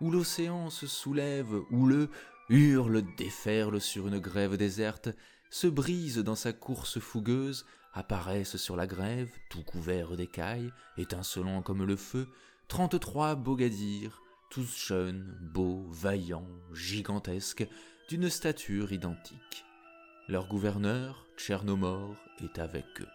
Où 0.00 0.10
l'océan 0.10 0.70
se 0.70 0.86
soulève, 0.86 1.54
où 1.70 1.86
le 1.86 2.10
hurle, 2.48 3.02
déferle 3.16 3.80
sur 3.80 4.08
une 4.08 4.18
grève 4.18 4.56
déserte, 4.56 5.08
se 5.50 5.66
brise 5.66 6.18
dans 6.18 6.34
sa 6.34 6.52
course 6.52 6.98
fougueuse, 6.98 7.66
apparaissent 7.92 8.56
sur 8.56 8.76
la 8.76 8.86
grève, 8.86 9.30
tout 9.50 9.62
couverts 9.62 10.16
d'écailles, 10.16 10.72
étincelants 10.96 11.62
comme 11.62 11.84
le 11.84 11.96
feu, 11.96 12.28
trente-trois 12.68 13.34
bogadirs, 13.36 14.22
tous 14.50 14.86
jeunes, 14.86 15.36
beaux, 15.40 15.86
vaillants, 15.90 16.48
gigantesques, 16.72 17.66
d'une 18.08 18.30
stature 18.30 18.92
identique. 18.92 19.64
Leur 20.28 20.46
gouverneur, 20.46 21.26
Tchernomor, 21.36 22.16
est 22.40 22.58
avec 22.58 22.84
eux. 23.00 23.08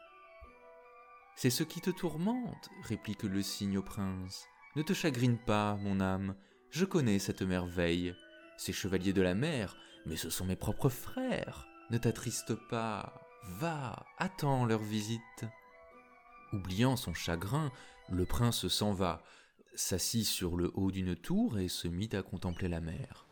C'est 1.36 1.50
ce 1.50 1.64
qui 1.64 1.82
te 1.82 1.90
tourmente, 1.90 2.70
réplique 2.84 3.24
le 3.24 3.42
cygne 3.42 3.78
au 3.78 3.84
prince. 3.84 4.46
Ne 4.76 4.84
te 4.84 4.94
chagrine 4.94 5.38
pas, 5.38 5.76
mon 5.76 6.00
âme, 6.00 6.36
je 6.72 6.86
connais 6.86 7.20
cette 7.20 7.42
merveille. 7.42 8.16
Ces 8.58 8.74
chevaliers 8.74 9.14
de 9.14 9.22
la 9.22 9.34
mer, 9.34 9.76
mais 10.06 10.16
ce 10.16 10.30
sont 10.30 10.46
mes 10.46 10.56
propres 10.56 10.90
frères. 10.90 11.68
Ne 11.90 11.98
t'attriste 11.98 12.56
pas. 12.70 13.14
Va, 13.60 14.06
attends 14.18 14.66
leur 14.66 14.82
visite. 14.82 15.46
Oubliant 16.54 16.96
son 16.96 17.14
chagrin, 17.14 17.72
le 18.10 18.26
prince 18.26 18.68
s'en 18.68 18.94
va, 18.94 19.24
s'assit 19.74 20.26
sur 20.26 20.58
le 20.58 20.72
haut 20.74 20.92
d'une 20.92 21.16
tour 21.16 21.60
et 21.60 21.68
se 21.68 21.88
mit 21.88 22.10
à 22.14 22.22
contempler 22.22 22.68
la 22.68 22.82
mer. 22.82 23.26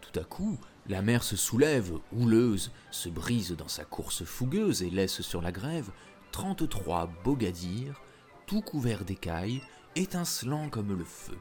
Tout 0.00 0.20
à 0.20 0.24
coup, 0.24 0.58
la 0.86 1.02
mer 1.02 1.22
se 1.22 1.36
soulève, 1.36 1.98
houleuse, 2.12 2.72
se 2.90 3.08
brise 3.08 3.52
dans 3.52 3.68
sa 3.68 3.84
course 3.84 4.24
fougueuse 4.24 4.82
et 4.82 4.90
laisse 4.90 5.20
sur 5.22 5.42
la 5.42 5.52
grève 5.52 5.90
trente-trois 6.32 7.10
bogadirs, 7.24 8.00
tout 8.46 8.60
couverts 8.60 9.04
d'écailles, 9.04 9.62
étincelants 9.94 10.68
comme 10.68 10.96
le 10.96 11.04
feu. 11.04 11.38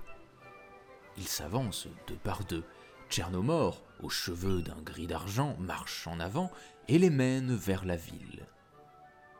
Ils 1.17 1.27
s'avancent 1.27 1.87
deux 2.07 2.15
par 2.15 2.43
deux. 2.45 2.63
Tchernomor, 3.09 3.83
aux 4.01 4.09
cheveux 4.09 4.61
d'un 4.61 4.81
gris 4.81 5.07
d'argent, 5.07 5.55
marche 5.59 6.07
en 6.07 6.19
avant 6.19 6.51
et 6.87 6.97
les 6.97 7.09
mène 7.09 7.55
vers 7.55 7.85
la 7.85 7.95
ville. 7.95 8.47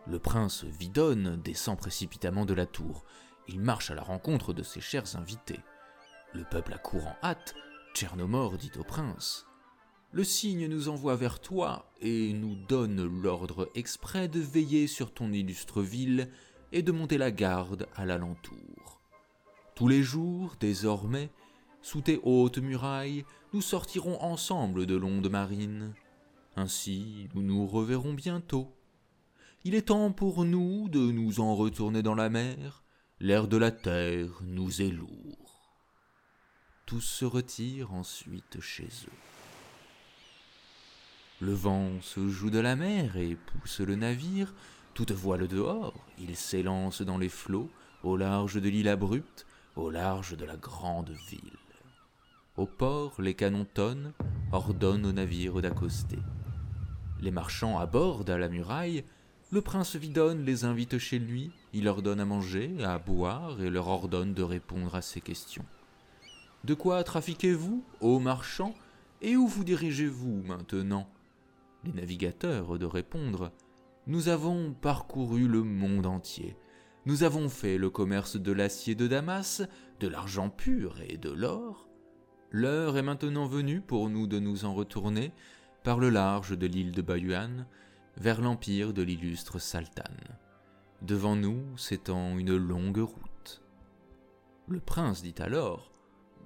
Le 0.07 0.19
prince 0.19 0.63
Vidonne 0.63 1.41
descend 1.43 1.77
précipitamment 1.77 2.45
de 2.45 2.53
la 2.53 2.65
tour. 2.65 3.05
Il 3.47 3.59
marche 3.59 3.89
à 3.89 3.95
la 3.95 4.03
rencontre 4.03 4.53
de 4.53 4.63
ses 4.63 4.81
chers 4.81 5.15
invités. 5.15 5.59
Le 6.33 6.43
peuple 6.43 6.73
accourt 6.73 7.07
en 7.07 7.15
hâte. 7.23 7.55
Tchernomor 7.93 8.57
dit 8.57 8.71
au 8.77 8.83
prince 8.83 9.47
Le 10.11 10.23
cygne 10.23 10.67
nous 10.67 10.89
envoie 10.89 11.15
vers 11.15 11.39
toi 11.39 11.91
et 12.01 12.33
nous 12.33 12.55
donne 12.55 13.03
l'ordre 13.21 13.71
exprès 13.73 14.27
de 14.27 14.39
veiller 14.39 14.87
sur 14.87 15.13
ton 15.13 15.31
illustre 15.31 15.81
ville 15.81 16.29
et 16.71 16.83
de 16.83 16.91
monter 16.91 17.17
la 17.17 17.31
garde 17.31 17.87
à 17.95 18.05
l'alentour. 18.05 19.01
Tous 19.75 19.87
les 19.87 20.03
jours, 20.03 20.55
désormais, 20.59 21.31
sous 21.85 22.01
tes 22.01 22.19
hautes 22.23 22.57
murailles, 22.57 23.25
nous 23.53 23.61
sortirons 23.61 24.19
ensemble 24.19 24.87
de 24.87 24.95
l'onde 24.95 25.29
marine. 25.29 25.93
Ainsi, 26.55 27.29
nous 27.35 27.43
nous 27.43 27.67
reverrons 27.67 28.15
bientôt. 28.15 28.75
Il 29.63 29.75
est 29.75 29.89
temps 29.89 30.11
pour 30.11 30.45
nous 30.45 30.89
de 30.89 31.11
nous 31.11 31.41
en 31.41 31.55
retourner 31.55 32.01
dans 32.01 32.15
la 32.15 32.29
mer. 32.29 32.83
L'air 33.19 33.47
de 33.47 33.57
la 33.57 33.69
terre 33.69 34.31
nous 34.41 34.81
est 34.81 34.89
lourd. 34.89 35.77
Tous 36.87 37.01
se 37.01 37.23
retirent 37.23 37.93
ensuite 37.93 38.59
chez 38.61 38.87
eux. 38.87 39.19
Le 41.39 41.53
vent 41.53 42.01
se 42.01 42.27
joue 42.29 42.49
de 42.49 42.57
la 42.57 42.75
mer 42.75 43.15
et 43.15 43.35
pousse 43.35 43.81
le 43.81 43.95
navire, 43.95 44.55
toute 44.95 45.11
voile 45.11 45.47
dehors, 45.47 45.93
il 46.17 46.35
s'élance 46.35 47.03
dans 47.03 47.19
les 47.19 47.29
flots, 47.29 47.69
au 48.01 48.17
large 48.17 48.59
de 48.59 48.69
l'île 48.69 48.89
abrupte, 48.89 49.45
au 49.75 49.91
large 49.91 50.35
de 50.35 50.45
la 50.45 50.57
grande 50.57 51.11
ville. 51.29 51.59
Au 52.57 52.65
port, 52.65 53.21
les 53.21 53.33
canons 53.33 53.65
tonnent, 53.65 54.13
ordonnent 54.53 55.05
aux 55.05 55.11
navires 55.11 55.61
d'accoster. 55.61 56.19
Les 57.19 57.31
marchands 57.31 57.77
abordent 57.77 58.29
à 58.29 58.37
la 58.37 58.47
muraille, 58.47 59.03
le 59.51 59.61
prince 59.61 59.97
Vidonne 59.97 60.45
les 60.45 60.63
invite 60.63 60.97
chez 60.97 61.19
lui, 61.19 61.51
il 61.73 61.83
leur 61.83 62.01
donne 62.01 62.21
à 62.21 62.25
manger, 62.25 62.73
à 62.81 62.97
boire 62.97 63.61
et 63.61 63.69
leur 63.69 63.89
ordonne 63.89 64.33
de 64.33 64.41
répondre 64.41 64.95
à 64.95 65.01
ses 65.01 65.19
questions. 65.19 65.65
De 66.63 66.73
quoi 66.73 67.03
trafiquez-vous, 67.03 67.83
ô 67.99 68.19
marchands, 68.19 68.73
et 69.21 69.35
où 69.35 69.47
vous 69.47 69.63
dirigez-vous 69.65 70.41
maintenant? 70.43 71.09
Les 71.83 71.91
navigateurs 71.91 72.79
de 72.79 72.85
répondre 72.85 73.51
Nous 74.07 74.29
avons 74.29 74.73
parcouru 74.73 75.47
le 75.47 75.61
monde 75.61 76.05
entier. 76.05 76.55
Nous 77.05 77.23
avons 77.23 77.49
fait 77.49 77.77
le 77.77 77.89
commerce 77.89 78.37
de 78.37 78.51
l'acier 78.51 78.95
de 78.95 79.07
Damas, 79.07 79.61
de 79.99 80.07
l'argent 80.07 80.49
pur 80.49 81.01
et 81.07 81.17
de 81.17 81.29
l'or. 81.29 81.87
L'heure 82.57 82.97
est 82.97 83.01
maintenant 83.01 83.47
venue 83.47 83.81
pour 83.81 84.09
nous 84.09 84.27
de 84.27 84.39
nous 84.39 84.63
en 84.63 84.73
retourner 84.73 85.33
par 85.83 85.99
le 85.99 86.09
large 86.09 86.57
de 86.57 86.65
l'île 86.65 86.93
de 86.93 87.01
Bayuan 87.01 87.65
vers 88.15 88.39
l'empire 88.39 88.93
de 88.93 89.01
l'illustre 89.01 89.59
Saltan. 89.59 90.13
Devant 91.01 91.35
nous 91.35 91.77
s'étend 91.77 92.37
une 92.37 92.55
longue 92.55 92.99
route. 92.99 93.61
Le 94.69 94.79
prince 94.79 95.21
dit 95.21 95.35
alors 95.39 95.91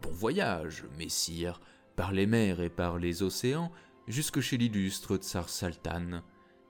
Bon 0.02 0.10
voyage, 0.10 0.84
messire, 0.98 1.62
par 1.96 2.12
les 2.12 2.26
mers 2.26 2.60
et 2.60 2.72
par 2.72 2.98
les 2.98 3.22
océans, 3.22 3.72
jusque 4.08 4.40
chez 4.40 4.58
l'illustre 4.58 5.18
Tsar 5.18 5.48
Saltan, 5.48 6.24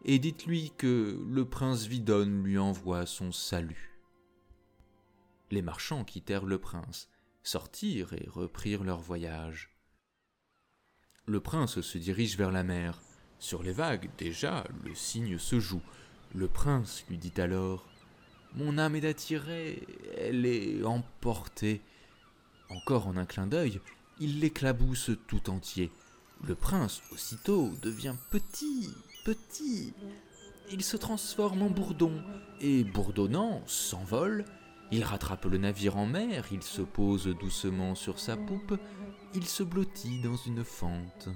et 0.04 0.20
dites-lui 0.20 0.74
que 0.78 1.18
le 1.26 1.46
prince 1.46 1.86
Vidon 1.86 2.42
lui 2.44 2.58
envoie 2.58 3.06
son 3.06 3.32
salut. 3.32 4.02
Les 5.50 5.62
marchands 5.62 6.04
quittèrent 6.04 6.46
le 6.46 6.60
prince, 6.60 7.10
sortirent 7.50 8.14
et 8.14 8.30
reprirent 8.30 8.84
leur 8.84 9.00
voyage. 9.00 9.72
Le 11.26 11.40
prince 11.40 11.82
se 11.82 11.98
dirige 11.98 12.38
vers 12.38 12.52
la 12.52 12.64
mer. 12.64 13.02
Sur 13.40 13.64
les 13.64 13.72
vagues, 13.72 14.10
déjà, 14.18 14.66
le 14.86 14.94
cygne 14.94 15.40
se 15.40 15.60
joue. 15.60 15.82
Le 16.36 16.48
prince 16.48 17.04
lui 17.10 17.18
dit 17.18 17.42
alors 17.42 17.88
Mon 18.54 18.78
âme 18.78 18.96
est 18.96 19.08
attirée, 19.08 19.82
elle 20.16 20.46
est 20.46 20.84
emportée. 20.84 21.82
Encore 22.70 23.08
en 23.08 23.18
un 23.18 23.26
clin 23.26 23.48
d'œil, 23.48 23.82
il 24.20 24.40
l'éclabousse 24.42 25.12
tout 25.28 25.50
entier. 25.50 25.92
Le 26.44 26.54
prince, 26.54 27.02
aussitôt, 27.12 27.72
devient 27.82 28.16
petit, 28.30 28.90
petit. 29.26 29.94
Il 30.72 30.84
se 30.84 30.98
transforme 30.98 31.64
en 31.64 31.70
bourdon, 31.72 32.22
et 32.62 32.84
bourdonnant, 32.84 33.64
s'envole. 33.66 34.46
Il 34.92 35.04
rattrape 35.04 35.46
le 35.46 35.60
navire 35.60 35.98
en 35.98 36.08
mer, 36.08 36.46
il 36.52 36.64
se 36.64 36.82
pose 36.82 37.28
doucement 37.28 37.94
sur 37.94 38.20
sa 38.20 38.36
poupe, 38.36 38.80
il 39.36 39.46
se 39.46 39.62
blottit 39.62 40.20
dans 40.20 40.36
une 40.36 40.64
fente. 40.64 41.30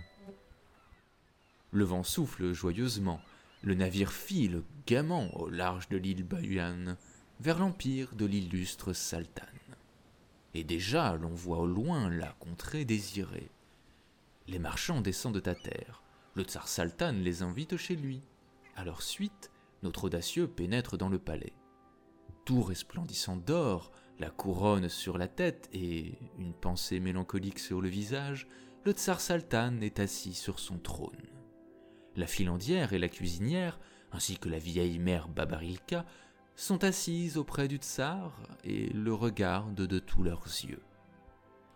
Le 1.72 1.84
vent 1.84 2.04
souffle 2.04 2.54
joyeusement, 2.54 3.22
le 3.62 3.76
navire 3.76 4.12
file 4.12 4.63
gaiement 4.88 5.36
au 5.38 5.50
large 5.50 5.88
de 5.89 5.98
l'île 5.98 6.24
Bayuan, 6.24 6.98
vers 7.39 7.60
l'empire 7.60 8.16
de 8.16 8.26
l'illustre 8.26 8.94
Saltan. 8.94 9.46
Et 10.56 10.63
déjà 10.63 11.16
l'on 11.16 11.34
voit 11.34 11.60
au 11.60 11.68
loin 11.68 12.10
la 12.10 12.34
contrée 12.39 12.86
désirée. 12.86 13.50
Les 14.48 14.60
marchands 14.60 15.02
descendent 15.02 15.48
à 15.48 15.56
terre, 15.56 16.02
le 16.36 16.44
tsar 16.44 16.68
Saltan 16.68 17.13
les 17.13 17.44
invite 17.44 17.78
chez 17.78 17.96
lui. 17.96 18.22
À 18.76 18.84
leur 18.84 19.04
suite, 19.04 19.52
notre 19.84 20.06
audacieux 20.06 20.48
pénètre 20.48 20.98
dans 20.98 21.10
le 21.10 21.20
palais. 21.20 21.54
Tout 22.45 22.62
resplendissant 22.62 23.38
d'or, 23.38 23.91
la 24.19 24.29
couronne 24.29 24.89
sur 24.89 25.17
la 25.17 25.27
tête 25.27 25.69
et 25.71 26.17
une 26.38 26.53
pensée 26.53 26.99
mélancolique 26.99 27.60
sur 27.60 27.82
le 27.82 27.88
visage, 27.88 28.47
le 28.84 28.91
tsar 28.91 29.21
Saltan 29.21 29.79
est 29.79 29.99
assis 29.99 30.34
sur 30.34 30.60
son 30.60 30.77
trône. 30.77 31.29
La 32.15 32.27
filandière 32.27 32.91
et 32.91 32.99
la 32.99 33.08
cuisinière, 33.08 33.79
ainsi 34.12 34.38
que 34.38 34.49
la 34.49 34.60
vieille 34.60 34.99
mère 34.99 35.29
Babarilka, 35.29 36.06
sont 36.56 36.84
assises 36.84 37.38
auprès 37.38 37.67
du 37.67 37.77
tsar 37.77 38.38
et 38.63 38.89
le 38.89 39.13
regardent 39.13 39.88
de 39.88 39.99
tous 39.99 40.21
leurs 40.21 40.45
yeux. 40.45 40.84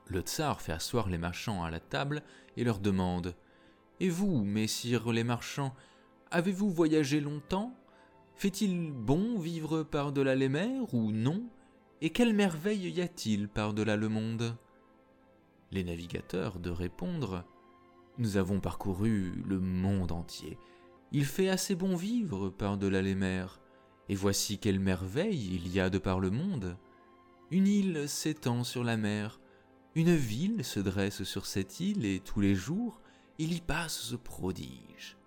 Le 0.06 0.19
tsar 0.19 0.62
fait 0.62 0.73
asseoir 0.73 1.10
les 1.10 1.17
marchands 1.17 1.63
à 1.63 1.71
la 1.71 1.80
table 1.80 2.21
et 2.56 2.63
leur 2.63 2.80
demande 2.80 3.36
Et 3.99 4.10
vous, 4.10 4.43
messires 4.43 5.12
les 5.12 5.23
marchands, 5.23 5.73
avez-vous 6.30 6.69
voyagé 6.69 7.19
longtemps? 7.21 7.73
Fait-il 8.38 8.91
bon 8.91 9.39
vivre 9.39 9.84
par-delà 9.84 10.36
les 10.36 10.47
mers 10.47 10.93
ou 10.93 11.12
non? 11.12 11.43
Et 12.02 12.12
quelle 12.12 12.34
merveille 12.34 12.88
y 12.89 13.02
a-t-il 13.02 13.50
par-delà 13.50 13.95
le 13.95 14.10
monde? 14.10 14.56
Les 15.71 15.84
navigateurs 15.84 16.60
de 16.60 16.69
répondre 16.69 17.43
nous 18.19 18.38
avons 18.38 18.60
parcouru 18.60 19.43
le 19.45 19.60
monde 19.60 20.12
entier. 20.12 20.58
Il 21.12 21.26
fait 21.26 21.50
assez 21.50 21.76
bon 21.76 21.95
vivre 21.95 22.50
par-delà 22.50 23.02
les 23.02 23.13
mers. 23.15 23.60
Et 24.10 24.15
voici 24.15 24.58
quelle 24.58 24.80
merveille 24.80 25.54
il 25.54 25.67
y 25.71 25.80
a 25.80 25.89
de 25.89 25.97
par 26.00 26.19
le 26.19 26.32
monde. 26.32 26.78
Une 27.52 27.67
île 27.67 28.10
s'étend 28.10 28.63
sur 28.63 28.84
la 28.84 28.97
mer, 28.97 29.39
une 29.95 30.15
ville 30.15 30.63
se 30.63 30.80
dresse 30.80 31.23
sur 31.23 31.45
cette 31.45 31.80
île 31.80 32.06
et 32.06 32.19
tous 32.19 32.39
les 32.39 32.56
jours 32.56 33.02
il 33.38 33.54
y 33.54 33.62
passe 33.62 34.00
ce 34.00 34.15
prodige. 34.15 35.17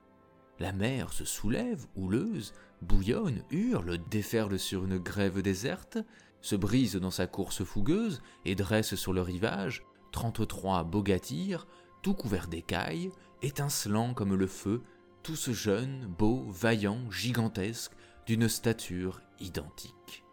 La 0.58 0.72
mer 0.72 1.12
se 1.12 1.24
soulève, 1.24 1.86
houleuse, 1.96 2.52
bouillonne, 2.82 3.42
hurle, 3.50 3.98
déferle 4.10 4.58
sur 4.58 4.84
une 4.84 4.98
grève 4.98 5.42
déserte, 5.42 5.98
se 6.40 6.56
brise 6.56 6.96
dans 6.96 7.10
sa 7.10 7.26
course 7.26 7.64
fougueuse 7.64 8.22
et 8.44 8.54
dresse 8.54 8.94
sur 8.94 9.12
le 9.12 9.22
rivage 9.22 9.84
trente-trois 10.12 10.84
bogatirs, 10.84 11.66
tout 12.02 12.14
couverts 12.14 12.48
d'écailles, 12.48 13.12
étincelants 13.42 14.14
comme 14.14 14.34
le 14.34 14.46
feu, 14.46 14.82
tous 15.22 15.50
jeunes, 15.52 16.06
beaux, 16.18 16.44
vaillants, 16.48 17.10
gigantesques, 17.10 17.92
d'une 18.26 18.48
stature 18.48 19.20
identique. 19.38 20.24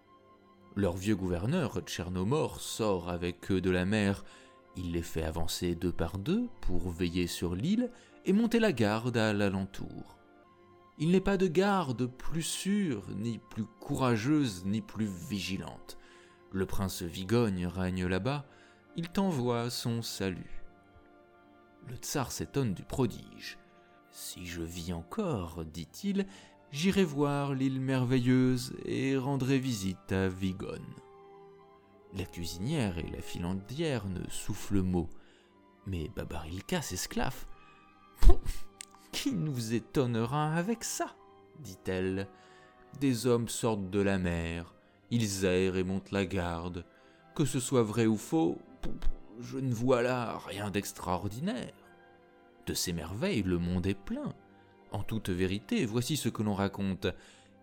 Leur 0.75 0.95
vieux 0.95 1.15
gouverneur, 1.15 1.79
Tchernomor, 1.81 2.61
sort 2.61 3.09
avec 3.09 3.51
eux 3.51 3.61
de 3.61 3.71
la 3.71 3.85
mer. 3.85 4.23
Il 4.75 4.91
les 4.91 5.01
fait 5.01 5.23
avancer 5.23 5.73
deux 5.73 5.91
par 5.91 6.19
deux 6.19 6.47
pour 6.61 6.91
veiller 6.91 7.25
sur 7.25 7.55
l'île 7.55 7.89
et 8.25 8.33
monter 8.33 8.59
la 8.59 8.71
garde 8.71 9.17
à 9.17 9.33
l'alentour. 9.33 10.16
Il 10.99 11.11
n'est 11.11 11.21
pas 11.21 11.37
de 11.37 11.47
garde 11.47 12.07
plus 12.07 12.41
sûre, 12.41 13.03
ni 13.15 13.37
plus 13.37 13.65
courageuse, 13.79 14.65
ni 14.65 14.81
plus 14.81 15.05
vigilante. 15.05 15.97
Le 16.51 16.65
prince 16.65 17.03
Vigogne 17.03 17.67
règne 17.67 18.07
là-bas, 18.07 18.45
il 18.95 19.09
t'envoie 19.09 19.69
son 19.69 20.01
salut. 20.01 20.63
Le 21.87 21.95
tsar 21.97 22.31
s'étonne 22.31 22.73
du 22.73 22.83
prodige. 22.83 23.59
Si 24.11 24.47
je 24.47 24.63
vis 24.63 24.91
encore, 24.91 25.63
dit-il, 25.65 26.25
j'irai 26.71 27.03
voir 27.03 27.53
l'île 27.53 27.79
merveilleuse 27.79 28.73
et 28.83 29.15
rendrai 29.17 29.59
visite 29.59 30.11
à 30.11 30.27
Vigon. 30.27 30.81
La 32.15 32.25
cuisinière 32.25 32.97
et 32.97 33.09
la 33.11 33.21
filandière 33.21 34.07
ne 34.07 34.27
soufflent 34.29 34.81
mot, 34.81 35.09
mais 35.85 36.09
Babarilka 36.15 36.81
s'esclaffe. 36.81 37.45
Qui 39.17 39.33
nous 39.33 39.73
étonnera 39.73 40.53
avec 40.53 40.83
ça 40.83 41.15
dit-elle. 41.59 42.27
Des 42.99 43.25
hommes 43.25 43.47
sortent 43.47 43.89
de 43.89 43.99
la 43.99 44.19
mer, 44.19 44.75
ils 45.09 45.43
errent 45.43 45.75
et 45.77 45.83
montent 45.83 46.11
la 46.11 46.27
garde. 46.27 46.85
Que 47.33 47.43
ce 47.43 47.59
soit 47.59 47.81
vrai 47.81 48.05
ou 48.05 48.15
faux, 48.15 48.59
je 49.39 49.57
ne 49.57 49.73
vois 49.73 50.03
là 50.03 50.37
rien 50.45 50.69
d'extraordinaire. 50.69 51.73
De 52.67 52.75
ces 52.75 52.93
merveilles, 52.93 53.41
le 53.41 53.57
monde 53.57 53.87
est 53.87 53.97
plein. 53.99 54.35
En 54.91 55.01
toute 55.01 55.29
vérité, 55.31 55.87
voici 55.87 56.15
ce 56.15 56.29
que 56.29 56.43
l'on 56.43 56.53
raconte. 56.53 57.07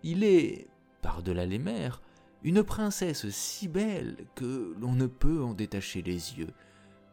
Il 0.03 0.25
est, 0.25 0.67
par-delà 1.03 1.47
les 1.47 1.61
mers, 1.61 2.03
une 2.43 2.65
princesse 2.65 3.29
si 3.31 3.69
belle 3.69 4.17
que 4.35 4.75
l'on 4.81 4.95
ne 4.95 5.07
peut 5.07 5.45
en 5.45 5.55
détacher 5.55 6.03
les 6.03 6.37
yeux. 6.37 6.53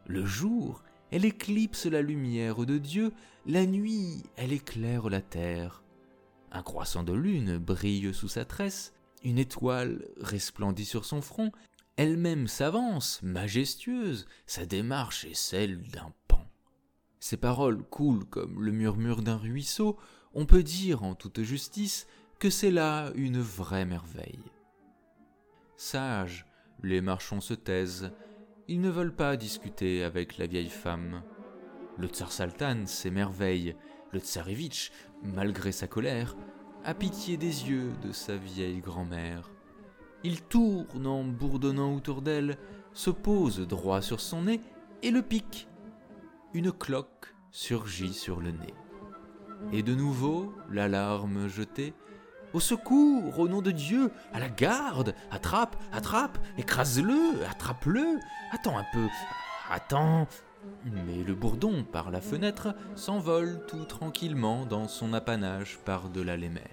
Le 0.08 0.26
jour, 0.26 0.82
elle 1.12 1.26
éclipse 1.26 1.84
la 1.84 2.00
lumière 2.00 2.64
de 2.64 2.78
Dieu, 2.78 3.12
la 3.46 3.66
nuit, 3.66 4.22
elle 4.36 4.52
éclaire 4.52 5.10
la 5.10 5.20
terre. 5.20 5.82
Un 6.50 6.62
croissant 6.62 7.02
de 7.02 7.12
lune 7.12 7.58
brille 7.58 8.14
sous 8.14 8.28
sa 8.28 8.46
tresse, 8.46 8.94
une 9.22 9.38
étoile 9.38 10.06
resplendit 10.20 10.86
sur 10.86 11.04
son 11.04 11.20
front, 11.20 11.52
elle-même 11.96 12.48
s'avance, 12.48 13.20
majestueuse, 13.22 14.26
sa 14.46 14.64
démarche 14.64 15.26
est 15.26 15.36
celle 15.36 15.82
d'un 15.82 16.12
pan. 16.28 16.46
Ses 17.20 17.36
paroles 17.36 17.82
coulent 17.82 18.24
comme 18.24 18.62
le 18.62 18.72
murmure 18.72 19.22
d'un 19.22 19.36
ruisseau, 19.36 19.98
on 20.32 20.46
peut 20.46 20.62
dire 20.62 21.04
en 21.04 21.14
toute 21.14 21.42
justice 21.42 22.06
que 22.38 22.48
c'est 22.48 22.70
là 22.70 23.12
une 23.14 23.38
vraie 23.38 23.84
merveille. 23.84 24.50
Sages, 25.76 26.46
les 26.82 27.02
marchands 27.02 27.42
se 27.42 27.54
taisent, 27.54 28.12
ils 28.72 28.80
ne 28.80 28.88
veulent 28.88 29.14
pas 29.14 29.36
discuter 29.36 30.02
avec 30.02 30.38
la 30.38 30.46
vieille 30.46 30.70
femme. 30.70 31.22
Le 31.98 32.08
tsar 32.08 32.32
Saltan 32.32 32.86
s'émerveille, 32.86 33.76
le 34.12 34.18
tsarevitch, 34.18 34.92
malgré 35.22 35.72
sa 35.72 35.86
colère, 35.86 36.34
a 36.82 36.94
pitié 36.94 37.36
des 37.36 37.68
yeux 37.68 37.92
de 38.02 38.12
sa 38.12 38.34
vieille 38.34 38.80
grand-mère. 38.80 39.50
Il 40.24 40.40
tourne 40.40 41.06
en 41.06 41.22
bourdonnant 41.22 41.94
autour 41.94 42.22
d'elle, 42.22 42.56
se 42.94 43.10
pose 43.10 43.60
droit 43.60 44.00
sur 44.00 44.20
son 44.20 44.44
nez 44.44 44.62
et 45.02 45.10
le 45.10 45.20
pique. 45.20 45.68
Une 46.54 46.72
cloque 46.72 47.34
surgit 47.50 48.14
sur 48.14 48.40
le 48.40 48.52
nez. 48.52 48.74
Et 49.70 49.82
de 49.82 49.94
nouveau, 49.94 50.54
l'alarme 50.70 51.46
jetée. 51.46 51.92
Au 52.52 52.60
secours, 52.60 53.38
au 53.38 53.48
nom 53.48 53.62
de 53.62 53.70
Dieu, 53.70 54.12
à 54.32 54.38
la 54.38 54.50
garde, 54.50 55.14
attrape, 55.30 55.76
attrape, 55.92 56.38
écrase-le, 56.58 57.44
attrape-le, 57.48 58.18
attends 58.52 58.76
un 58.76 58.84
peu, 58.92 59.08
attends. 59.70 60.28
Mais 60.84 61.22
le 61.24 61.34
bourdon, 61.34 61.82
par 61.82 62.10
la 62.10 62.20
fenêtre, 62.20 62.74
s'envole 62.94 63.64
tout 63.66 63.84
tranquillement 63.84 64.66
dans 64.66 64.86
son 64.86 65.12
apanage 65.12 65.78
par-delà 65.84 66.36
les 66.36 66.50
mers. 66.50 66.68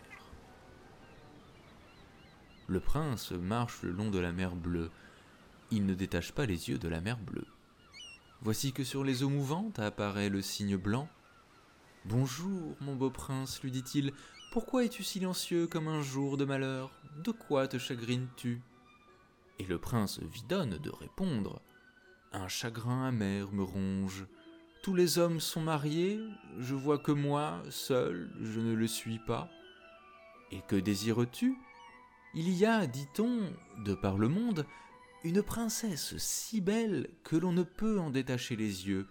Le 2.67 2.79
prince 2.79 3.31
marche 3.31 3.81
le 3.81 3.91
long 3.91 4.11
de 4.11 4.19
la 4.19 4.31
mer 4.31 4.55
bleue. 4.55 4.91
Il 5.71 5.85
ne 5.85 5.95
détache 5.95 6.33
pas 6.33 6.45
les 6.45 6.69
yeux 6.69 6.77
de 6.77 6.87
la 6.87 7.01
mer 7.01 7.17
bleue. 7.17 7.47
Voici 8.41 8.73
que 8.73 8.83
sur 8.83 9.03
les 9.03 9.23
eaux 9.23 9.29
mouvantes 9.29 9.79
apparaît 9.79 10.29
le 10.29 10.41
cygne 10.41 10.77
blanc. 10.77 11.09
Bonjour, 12.05 12.77
mon 12.79 12.95
beau 12.95 13.09
prince, 13.09 13.61
lui 13.61 13.71
dit-il, 13.71 14.13
pourquoi 14.53 14.85
es-tu 14.85 15.03
silencieux 15.03 15.67
comme 15.67 15.89
un 15.89 16.01
jour 16.01 16.37
de 16.37 16.45
malheur? 16.45 16.91
De 17.23 17.31
quoi 17.31 17.67
te 17.67 17.77
chagrines-tu? 17.77 18.61
Et 19.59 19.65
le 19.65 19.77
prince 19.77 20.19
vidonne 20.21 20.77
de 20.77 20.89
répondre. 20.89 21.61
Un 22.31 22.47
chagrin 22.47 23.05
amer 23.05 23.51
me 23.51 23.63
ronge. 23.63 24.25
Tous 24.81 24.95
les 24.95 25.17
hommes 25.17 25.41
sont 25.41 25.61
mariés, 25.61 26.21
je 26.57 26.73
vois 26.73 26.99
que 26.99 27.11
moi, 27.11 27.61
seul, 27.69 28.31
je 28.41 28.61
ne 28.61 28.73
le 28.73 28.87
suis 28.87 29.19
pas. 29.19 29.49
Et 30.51 30.61
que 30.61 30.77
désires-tu? 30.77 31.57
Il 32.33 32.49
y 32.49 32.65
a, 32.65 32.87
dit-on, 32.87 33.51
de 33.83 33.93
par 33.93 34.17
le 34.17 34.29
monde, 34.29 34.65
une 35.25 35.43
princesse 35.43 36.15
si 36.17 36.61
belle 36.61 37.09
que 37.25 37.35
l'on 37.35 37.51
ne 37.51 37.63
peut 37.63 37.99
en 37.99 38.09
détacher 38.09 38.55
les 38.55 38.87
yeux. 38.87 39.05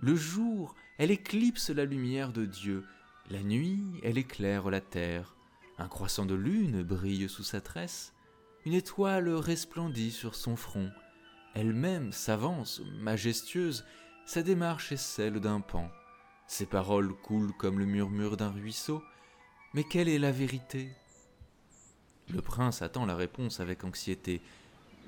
Le 0.00 0.14
jour, 0.14 0.74
elle 0.98 1.10
éclipse 1.10 1.70
la 1.70 1.84
lumière 1.84 2.32
de 2.32 2.46
Dieu, 2.46 2.84
la 3.30 3.42
nuit, 3.42 3.82
elle 4.02 4.18
éclaire 4.18 4.70
la 4.70 4.80
terre. 4.80 5.34
Un 5.78 5.88
croissant 5.88 6.24
de 6.24 6.34
lune 6.34 6.82
brille 6.82 7.28
sous 7.28 7.42
sa 7.42 7.60
tresse, 7.60 8.14
une 8.64 8.72
étoile 8.72 9.28
resplendit 9.28 10.10
sur 10.10 10.34
son 10.34 10.56
front. 10.56 10.90
Elle-même 11.54 12.12
s'avance, 12.12 12.80
majestueuse, 13.00 13.84
sa 14.26 14.42
démarche 14.42 14.92
est 14.92 14.96
celle 14.96 15.40
d'un 15.40 15.60
pan. 15.60 15.90
Ses 16.46 16.66
paroles 16.66 17.14
coulent 17.14 17.56
comme 17.56 17.78
le 17.78 17.86
murmure 17.86 18.36
d'un 18.36 18.50
ruisseau. 18.50 19.02
Mais 19.74 19.84
quelle 19.84 20.08
est 20.08 20.18
la 20.18 20.32
vérité? 20.32 20.90
Le 22.28 22.40
prince 22.42 22.82
attend 22.82 23.06
la 23.06 23.16
réponse 23.16 23.60
avec 23.60 23.84
anxiété. 23.84 24.40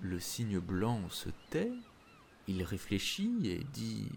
Le 0.02 0.20
cygne 0.20 0.58
blanc 0.58 1.08
se 1.10 1.30
tait, 1.50 1.72
il 2.46 2.62
réfléchit 2.62 3.40
et 3.44 3.64
dit 3.72 4.08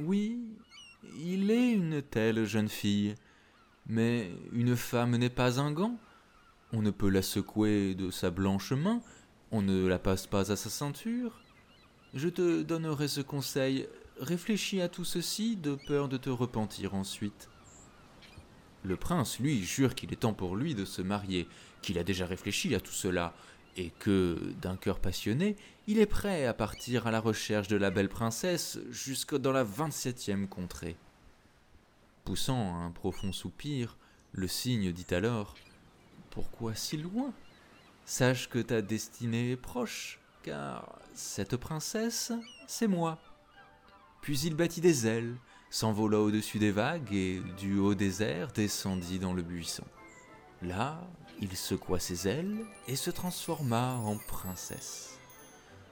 Oui, 0.00 0.38
il 1.18 1.50
est 1.50 1.72
une 1.72 2.02
telle 2.02 2.44
jeune 2.44 2.68
fille, 2.68 3.14
mais 3.86 4.30
une 4.52 4.76
femme 4.76 5.16
n'est 5.16 5.30
pas 5.30 5.60
un 5.60 5.72
gant. 5.72 5.98
On 6.72 6.82
ne 6.82 6.90
peut 6.90 7.08
la 7.08 7.22
secouer 7.22 7.94
de 7.94 8.10
sa 8.10 8.30
blanche 8.30 8.72
main, 8.72 9.00
on 9.52 9.62
ne 9.62 9.86
la 9.86 9.98
passe 9.98 10.26
pas 10.26 10.50
à 10.50 10.56
sa 10.56 10.70
ceinture. 10.70 11.40
Je 12.14 12.28
te 12.28 12.62
donnerai 12.62 13.08
ce 13.08 13.20
conseil, 13.20 13.86
réfléchis 14.20 14.80
à 14.80 14.88
tout 14.88 15.04
ceci 15.04 15.56
de 15.56 15.76
peur 15.86 16.08
de 16.08 16.16
te 16.16 16.30
repentir 16.30 16.94
ensuite. 16.94 17.48
Le 18.82 18.96
prince, 18.96 19.38
lui, 19.38 19.62
jure 19.62 19.94
qu'il 19.94 20.12
est 20.12 20.20
temps 20.20 20.32
pour 20.32 20.56
lui 20.56 20.74
de 20.74 20.84
se 20.84 21.02
marier, 21.02 21.48
qu'il 21.82 21.98
a 21.98 22.04
déjà 22.04 22.26
réfléchi 22.26 22.74
à 22.74 22.80
tout 22.80 22.92
cela, 22.92 23.34
et 23.76 23.90
que, 23.98 24.54
d'un 24.60 24.76
cœur 24.76 25.00
passionné, 25.00 25.56
il 25.86 25.98
est 25.98 26.06
prêt 26.06 26.46
à 26.46 26.54
partir 26.54 27.06
à 27.06 27.10
la 27.10 27.20
recherche 27.20 27.68
de 27.68 27.76
la 27.76 27.90
belle 27.90 28.08
princesse 28.08 28.78
jusque 28.90 29.36
dans 29.36 29.52
la 29.52 29.64
vingt-septième 29.64 30.48
contrée. 30.48 30.96
Poussant 32.24 32.82
un 32.82 32.90
profond 32.90 33.32
soupir, 33.32 33.96
le 34.32 34.48
cygne 34.48 34.92
dit 34.92 35.14
alors 35.14 35.54
Pourquoi 36.30 36.74
si 36.74 36.96
loin? 36.96 37.32
Sache 38.04 38.48
que 38.48 38.58
ta 38.58 38.82
destinée 38.82 39.52
est 39.52 39.56
proche, 39.56 40.20
car 40.42 40.98
cette 41.14 41.56
princesse, 41.56 42.32
c'est 42.66 42.86
moi. 42.86 43.18
Puis 44.22 44.40
il 44.40 44.54
battit 44.54 44.80
des 44.80 45.06
ailes, 45.06 45.36
s'envola 45.70 46.18
au-dessus 46.18 46.58
des 46.58 46.70
vagues 46.70 47.12
et, 47.12 47.40
du 47.58 47.78
haut 47.78 47.94
des 47.94 48.22
airs, 48.22 48.52
descendit 48.52 49.18
dans 49.18 49.32
le 49.32 49.42
buisson. 49.42 49.84
Là, 50.62 51.00
il 51.40 51.56
secoua 51.56 51.98
ses 51.98 52.28
ailes 52.28 52.64
et 52.88 52.96
se 52.96 53.10
transforma 53.10 53.94
en 53.96 54.16
princesse. 54.16 55.18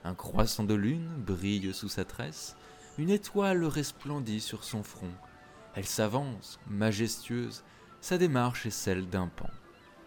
Un 0.05 0.15
croissant 0.15 0.65
de 0.65 0.75
lune 0.75 1.09
brille 1.19 1.73
sous 1.73 1.89
sa 1.89 2.05
tresse, 2.05 2.57
une 2.99 3.11
étoile 3.11 3.65
resplendit 3.65 4.41
sur 4.41 4.65
son 4.65 4.83
front. 4.83 5.13
Elle 5.75 5.87
s'avance, 5.87 6.59
majestueuse, 6.69 7.65
sa 8.01 8.19
démarche 8.19 8.67
est 8.67 8.71
celle 8.71 9.09
d'un 9.09 9.29
pan. 9.29 9.51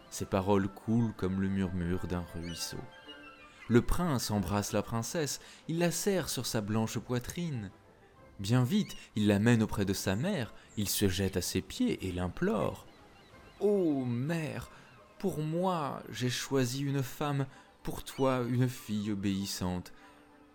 Ses 0.10 0.26
paroles 0.26 0.70
coulent 0.70 1.14
comme 1.18 1.42
le 1.42 1.50
murmure 1.50 2.08
d'un 2.08 2.26
ruisseau. 2.36 2.78
Le 3.68 3.82
prince 3.82 4.32
embrasse 4.32 4.72
la 4.72 4.82
princesse, 4.82 5.42
il 5.68 5.80
la 5.80 5.92
serre 5.92 6.30
sur 6.30 6.46
sa 6.46 6.62
blanche 6.62 7.00
poitrine. 7.00 7.72
Bien 8.40 8.64
vite, 8.64 8.96
il 9.16 9.28
l'amène 9.28 9.64
auprès 9.64 9.84
de 9.84 9.94
sa 9.94 10.16
mère, 10.16 10.54
il 10.78 10.88
se 10.88 11.10
jette 11.10 11.38
à 11.38 11.42
ses 11.42 11.62
pieds 11.62 12.08
et 12.08 12.12
l'implore. 12.12 12.86
Ô 13.60 14.06
mère, 14.06 14.70
pour 15.20 15.40
moi 15.40 16.04
j'ai 16.10 16.30
choisi 16.30 16.82
une 16.82 17.04
femme, 17.04 17.48
pour 17.84 18.04
toi 18.04 18.44
une 18.48 18.70
fille 18.70 19.12
obéissante. 19.12 19.94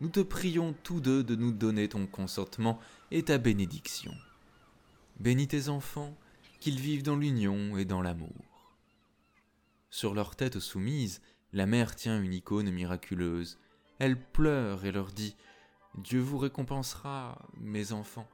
Nous 0.01 0.09
te 0.09 0.21
prions 0.21 0.75
tous 0.83 1.01
deux 1.01 1.23
de 1.23 1.37
nous 1.37 1.53
donner 1.53 1.89
ton 1.89 2.07
consentement 2.07 2.79
et 3.11 3.23
ta 3.23 3.39
bénédiction. 3.39 4.13
Bénis 5.21 5.49
tes 5.49 5.69
enfants, 5.69 6.17
qu'ils 6.59 6.81
vivent 6.81 7.05
dans 7.05 7.17
l'union 7.17 7.77
et 7.77 7.85
dans 7.85 8.03
l'amour. 8.03 8.63
Sur 9.91 10.15
leur 10.15 10.37
tête 10.37 10.59
soumise, 10.59 11.21
la 11.53 11.67
mère 11.67 11.95
tient 11.95 12.21
une 12.21 12.33
icône 12.33 12.71
miraculeuse. 12.71 13.59
Elle 13.99 14.19
pleure 14.19 14.85
et 14.85 14.93
leur 14.93 15.13
dit 15.13 15.37
Dieu 15.99 16.21
vous 16.21 16.39
récompensera, 16.39 17.47
mes 17.61 17.93
enfants. 17.93 18.29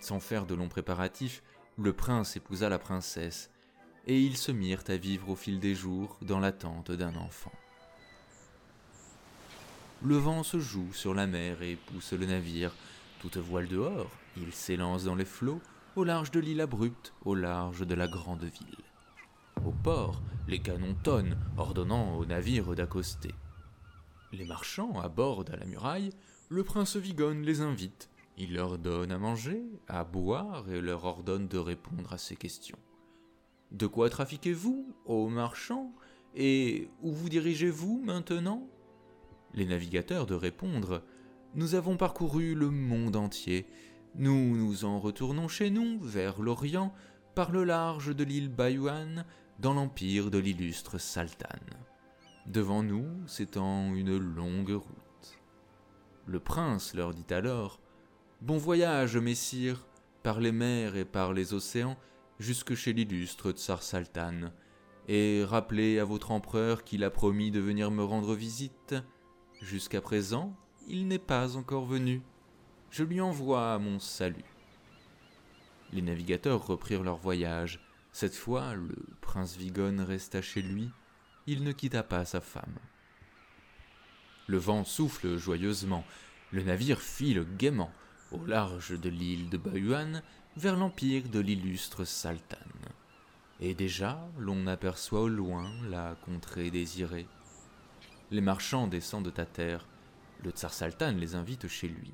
Sans 0.00 0.20
faire 0.20 0.46
de 0.46 0.54
longs 0.54 0.68
préparatifs, 0.68 1.42
le 1.78 1.92
prince 1.92 2.36
épousa 2.36 2.68
la 2.68 2.78
princesse, 2.78 3.50
et 4.06 4.20
ils 4.20 4.36
se 4.36 4.52
mirent 4.52 4.84
à 4.88 4.96
vivre 4.96 5.30
au 5.30 5.36
fil 5.36 5.58
des 5.60 5.74
jours 5.74 6.16
dans 6.22 6.38
l'attente 6.38 6.92
d'un 6.92 7.14
enfant. 7.16 7.52
Le 10.02 10.16
vent 10.16 10.42
se 10.42 10.60
joue 10.60 10.92
sur 10.92 11.14
la 11.14 11.26
mer 11.26 11.62
et 11.62 11.76
pousse 11.76 12.12
le 12.12 12.26
navire, 12.26 12.72
toute 13.20 13.38
voile 13.38 13.66
dehors, 13.66 14.10
il 14.36 14.52
s'élance 14.52 15.04
dans 15.04 15.14
les 15.14 15.24
flots, 15.24 15.60
au 15.96 16.04
large 16.04 16.30
de 16.30 16.40
l'île 16.40 16.60
abrupte, 16.60 17.14
au 17.24 17.34
large 17.34 17.86
de 17.86 17.94
la 17.94 18.06
grande 18.06 18.44
ville. 18.44 18.84
Au 19.64 19.72
port, 19.72 20.20
les 20.46 20.58
canons 20.60 20.94
tonnent, 21.02 21.38
ordonnant 21.56 22.16
aux 22.16 22.26
navires 22.26 22.74
d'accoster. 22.74 23.34
Les 24.32 24.44
marchands 24.44 25.00
abordent 25.00 25.50
à 25.50 25.56
la 25.56 25.64
muraille, 25.64 26.12
le 26.50 26.62
prince 26.62 26.96
Vigone 26.96 27.42
les 27.42 27.62
invite, 27.62 28.10
il 28.36 28.52
leur 28.52 28.78
donne 28.78 29.10
à 29.10 29.18
manger, 29.18 29.62
à 29.88 30.04
boire 30.04 30.70
et 30.70 30.82
leur 30.82 31.04
ordonne 31.04 31.48
de 31.48 31.58
répondre 31.58 32.12
à 32.12 32.18
ses 32.18 32.36
questions. 32.36 32.78
De 33.76 33.86
quoi 33.86 34.08
trafiquez-vous, 34.08 34.96
ô 35.04 35.28
marchands, 35.28 35.92
et 36.34 36.88
où 37.02 37.12
vous 37.12 37.28
dirigez-vous 37.28 38.00
maintenant? 38.02 38.66
Les 39.52 39.66
navigateurs 39.66 40.24
de 40.24 40.34
répondre 40.34 41.02
Nous 41.54 41.74
avons 41.74 41.98
parcouru 41.98 42.54
le 42.54 42.70
monde 42.70 43.16
entier. 43.16 43.66
Nous 44.14 44.56
nous 44.56 44.86
en 44.86 44.98
retournons 44.98 45.46
chez 45.46 45.68
nous, 45.68 46.00
vers 46.00 46.40
l'Orient, 46.40 46.94
par 47.34 47.52
le 47.52 47.64
large 47.64 48.16
de 48.16 48.24
l'île 48.24 48.48
Bayouan, 48.48 49.26
dans 49.58 49.74
l'empire 49.74 50.30
de 50.30 50.38
l'illustre 50.38 50.96
Sultan. 50.98 51.60
Devant 52.46 52.82
nous 52.82 53.06
s'étend 53.26 53.94
une 53.94 54.16
longue 54.16 54.70
route. 54.70 55.38
Le 56.24 56.40
prince 56.40 56.94
leur 56.94 57.12
dit 57.12 57.26
alors 57.28 57.78
Bon 58.40 58.56
voyage, 58.56 59.18
messire, 59.18 59.86
par 60.22 60.40
les 60.40 60.52
mers 60.52 60.96
et 60.96 61.04
par 61.04 61.34
les 61.34 61.52
océans, 61.52 61.98
jusque 62.38 62.74
chez 62.74 62.92
l'illustre 62.92 63.52
Tsar 63.52 63.82
Saltan, 63.82 64.50
et 65.08 65.44
rappelez 65.44 65.98
à 65.98 66.04
votre 66.04 66.32
empereur 66.32 66.82
qu'il 66.84 67.04
a 67.04 67.10
promis 67.10 67.50
de 67.50 67.60
venir 67.60 67.90
me 67.90 68.02
rendre 68.02 68.34
visite. 68.34 68.94
Jusqu'à 69.62 70.00
présent, 70.00 70.56
il 70.88 71.06
n'est 71.06 71.20
pas 71.20 71.56
encore 71.56 71.86
venu. 71.86 72.22
Je 72.90 73.04
lui 73.04 73.20
envoie 73.20 73.78
mon 73.78 74.00
salut. 74.00 74.44
Les 75.92 76.02
navigateurs 76.02 76.66
reprirent 76.66 77.04
leur 77.04 77.16
voyage. 77.16 77.80
Cette 78.12 78.34
fois, 78.34 78.74
le 78.74 78.96
prince 79.20 79.56
Vigone 79.56 80.00
resta 80.00 80.42
chez 80.42 80.62
lui. 80.62 80.90
Il 81.46 81.62
ne 81.62 81.72
quitta 81.72 82.02
pas 82.02 82.24
sa 82.24 82.40
femme. 82.40 82.78
Le 84.48 84.58
vent 84.58 84.84
souffle 84.84 85.36
joyeusement. 85.36 86.04
Le 86.50 86.62
navire 86.62 87.00
file 87.00 87.46
gaiement 87.56 87.92
au 88.32 88.44
large 88.44 88.98
de 88.98 89.08
l'île 89.08 89.50
de 89.50 89.56
Bayuan 89.56 90.22
vers 90.56 90.76
l'empire 90.76 91.28
de 91.28 91.38
l'illustre 91.38 92.04
Sultan. 92.04 92.56
Et 93.60 93.74
déjà 93.74 94.26
l'on 94.38 94.66
aperçoit 94.66 95.22
au 95.22 95.28
loin 95.28 95.70
la 95.88 96.16
contrée 96.24 96.70
désirée. 96.70 97.26
Les 98.30 98.40
marchands 98.40 98.86
descendent 98.86 99.34
à 99.36 99.44
terre, 99.44 99.86
le 100.42 100.50
tsar 100.50 100.72
Saltan 100.72 101.12
les 101.12 101.34
invite 101.34 101.68
chez 101.68 101.88
lui. 101.88 102.12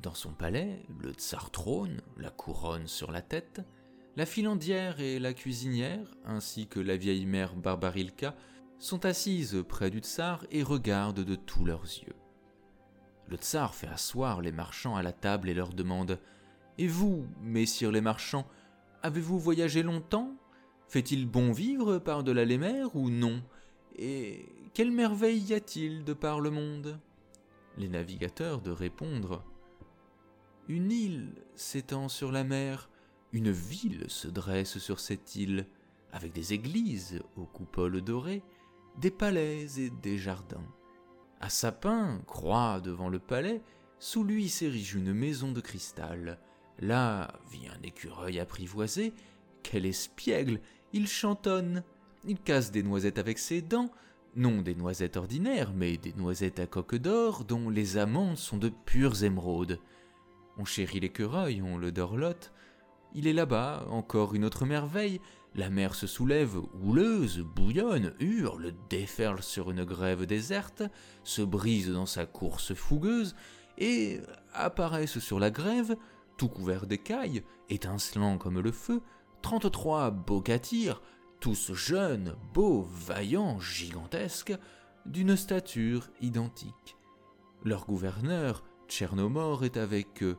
Dans 0.00 0.14
son 0.14 0.32
palais, 0.32 0.84
le 1.00 1.12
tsar 1.12 1.50
trône, 1.50 2.00
la 2.16 2.30
couronne 2.30 2.86
sur 2.86 3.10
la 3.10 3.22
tête, 3.22 3.62
la 4.16 4.26
filandière 4.26 5.00
et 5.00 5.18
la 5.18 5.34
cuisinière, 5.34 6.06
ainsi 6.24 6.68
que 6.68 6.80
la 6.80 6.96
vieille 6.96 7.26
mère 7.26 7.54
Barbarilka, 7.54 8.34
sont 8.78 9.04
assises 9.06 9.64
près 9.68 9.90
du 9.90 9.98
tsar 9.98 10.46
et 10.50 10.62
regardent 10.62 11.24
de 11.24 11.34
tous 11.34 11.64
leurs 11.64 11.84
yeux. 11.84 12.16
Le 13.28 13.36
tsar 13.36 13.74
fait 13.74 13.88
asseoir 13.88 14.40
les 14.40 14.52
marchands 14.52 14.96
à 14.96 15.02
la 15.02 15.12
table 15.12 15.48
et 15.48 15.54
leur 15.54 15.70
demande 15.70 16.20
Et 16.78 16.88
vous, 16.88 17.26
messieurs 17.40 17.90
les 17.90 18.00
marchands, 18.00 18.46
avez-vous 19.02 19.38
voyagé 19.38 19.82
longtemps? 19.82 20.36
Fait-il 20.88 21.26
bon 21.26 21.52
vivre 21.52 21.98
par-delà 21.98 22.44
les 22.44 22.58
mers 22.58 22.94
ou 22.94 23.10
non? 23.10 23.42
Et 23.96 24.46
quelle 24.74 24.92
merveille 24.92 25.40
y 25.40 25.54
a-t-il 25.54 26.04
de 26.04 26.12
par 26.12 26.40
le 26.40 26.50
monde? 26.50 27.00
Les 27.78 27.88
navigateurs 27.88 28.60
de 28.60 28.70
répondre 28.70 29.42
Une 30.68 30.92
île 30.92 31.32
s'étend 31.54 32.08
sur 32.08 32.30
la 32.30 32.44
mer, 32.44 32.90
une 33.32 33.50
ville 33.50 34.04
se 34.08 34.28
dresse 34.28 34.78
sur 34.78 35.00
cette 35.00 35.34
île, 35.34 35.66
avec 36.12 36.32
des 36.32 36.52
églises 36.52 37.22
aux 37.36 37.46
coupoles 37.46 38.02
dorées, 38.02 38.42
des 38.98 39.10
palais 39.10 39.66
et 39.78 39.90
des 39.90 40.18
jardins. 40.18 40.66
À 41.40 41.48
sapin, 41.48 42.20
croix 42.26 42.80
devant 42.80 43.08
le 43.08 43.18
palais, 43.18 43.62
sous 43.98 44.24
lui 44.24 44.48
s'érige 44.48 44.94
une 44.94 45.12
maison 45.12 45.52
de 45.52 45.60
cristal. 45.60 46.38
Là 46.78 47.32
vit 47.50 47.68
un 47.68 47.82
écureuil 47.82 48.38
apprivoisé. 48.38 49.12
Quel 49.62 49.86
espiègle 49.86 50.60
Il 50.92 51.06
chantonne. 51.06 51.82
Il 52.26 52.38
casse 52.38 52.70
des 52.70 52.82
noisettes 52.82 53.18
avec 53.18 53.38
ses 53.38 53.62
dents, 53.62 53.90
non 54.34 54.60
des 54.60 54.74
noisettes 54.74 55.16
ordinaires, 55.16 55.72
mais 55.74 55.96
des 55.96 56.12
noisettes 56.12 56.58
à 56.58 56.66
coque 56.66 56.96
d'or 56.96 57.44
dont 57.44 57.70
les 57.70 57.96
amandes 57.96 58.36
sont 58.36 58.58
de 58.58 58.68
pures 58.68 59.22
émeraudes. 59.22 59.78
On 60.58 60.64
chérit 60.64 61.00
l'écureuil, 61.00 61.62
on 61.62 61.78
le 61.78 61.92
dorlote. 61.92 62.52
Il 63.14 63.26
est 63.26 63.32
là-bas, 63.32 63.86
encore 63.90 64.34
une 64.34 64.44
autre 64.44 64.66
merveille, 64.66 65.20
la 65.54 65.70
mer 65.70 65.94
se 65.94 66.06
soulève, 66.06 66.58
houleuse, 66.82 67.38
bouillonne, 67.38 68.12
hurle, 68.20 68.74
déferle 68.90 69.42
sur 69.42 69.70
une 69.70 69.84
grève 69.84 70.26
déserte, 70.26 70.82
se 71.24 71.40
brise 71.40 71.90
dans 71.90 72.04
sa 72.04 72.26
course 72.26 72.74
fougueuse, 72.74 73.34
et 73.78 74.20
apparaissent 74.52 75.18
sur 75.18 75.38
la 75.38 75.50
grève, 75.50 75.96
tout 76.36 76.48
couverts 76.48 76.86
d'écailles, 76.86 77.42
étincelant 77.68 78.38
comme 78.38 78.60
le 78.60 78.72
feu, 78.72 79.02
trente-trois 79.42 80.10
bocatirs, 80.10 81.02
tous 81.40 81.72
jeunes, 81.74 82.36
beaux, 82.52 82.82
vaillants, 82.82 83.60
gigantesques, 83.60 84.54
d'une 85.04 85.36
stature 85.36 86.08
identique. 86.20 86.96
Leur 87.64 87.86
gouverneur, 87.86 88.64
Tchernomor, 88.88 89.64
est 89.64 89.76
avec 89.76 90.22
eux. 90.22 90.36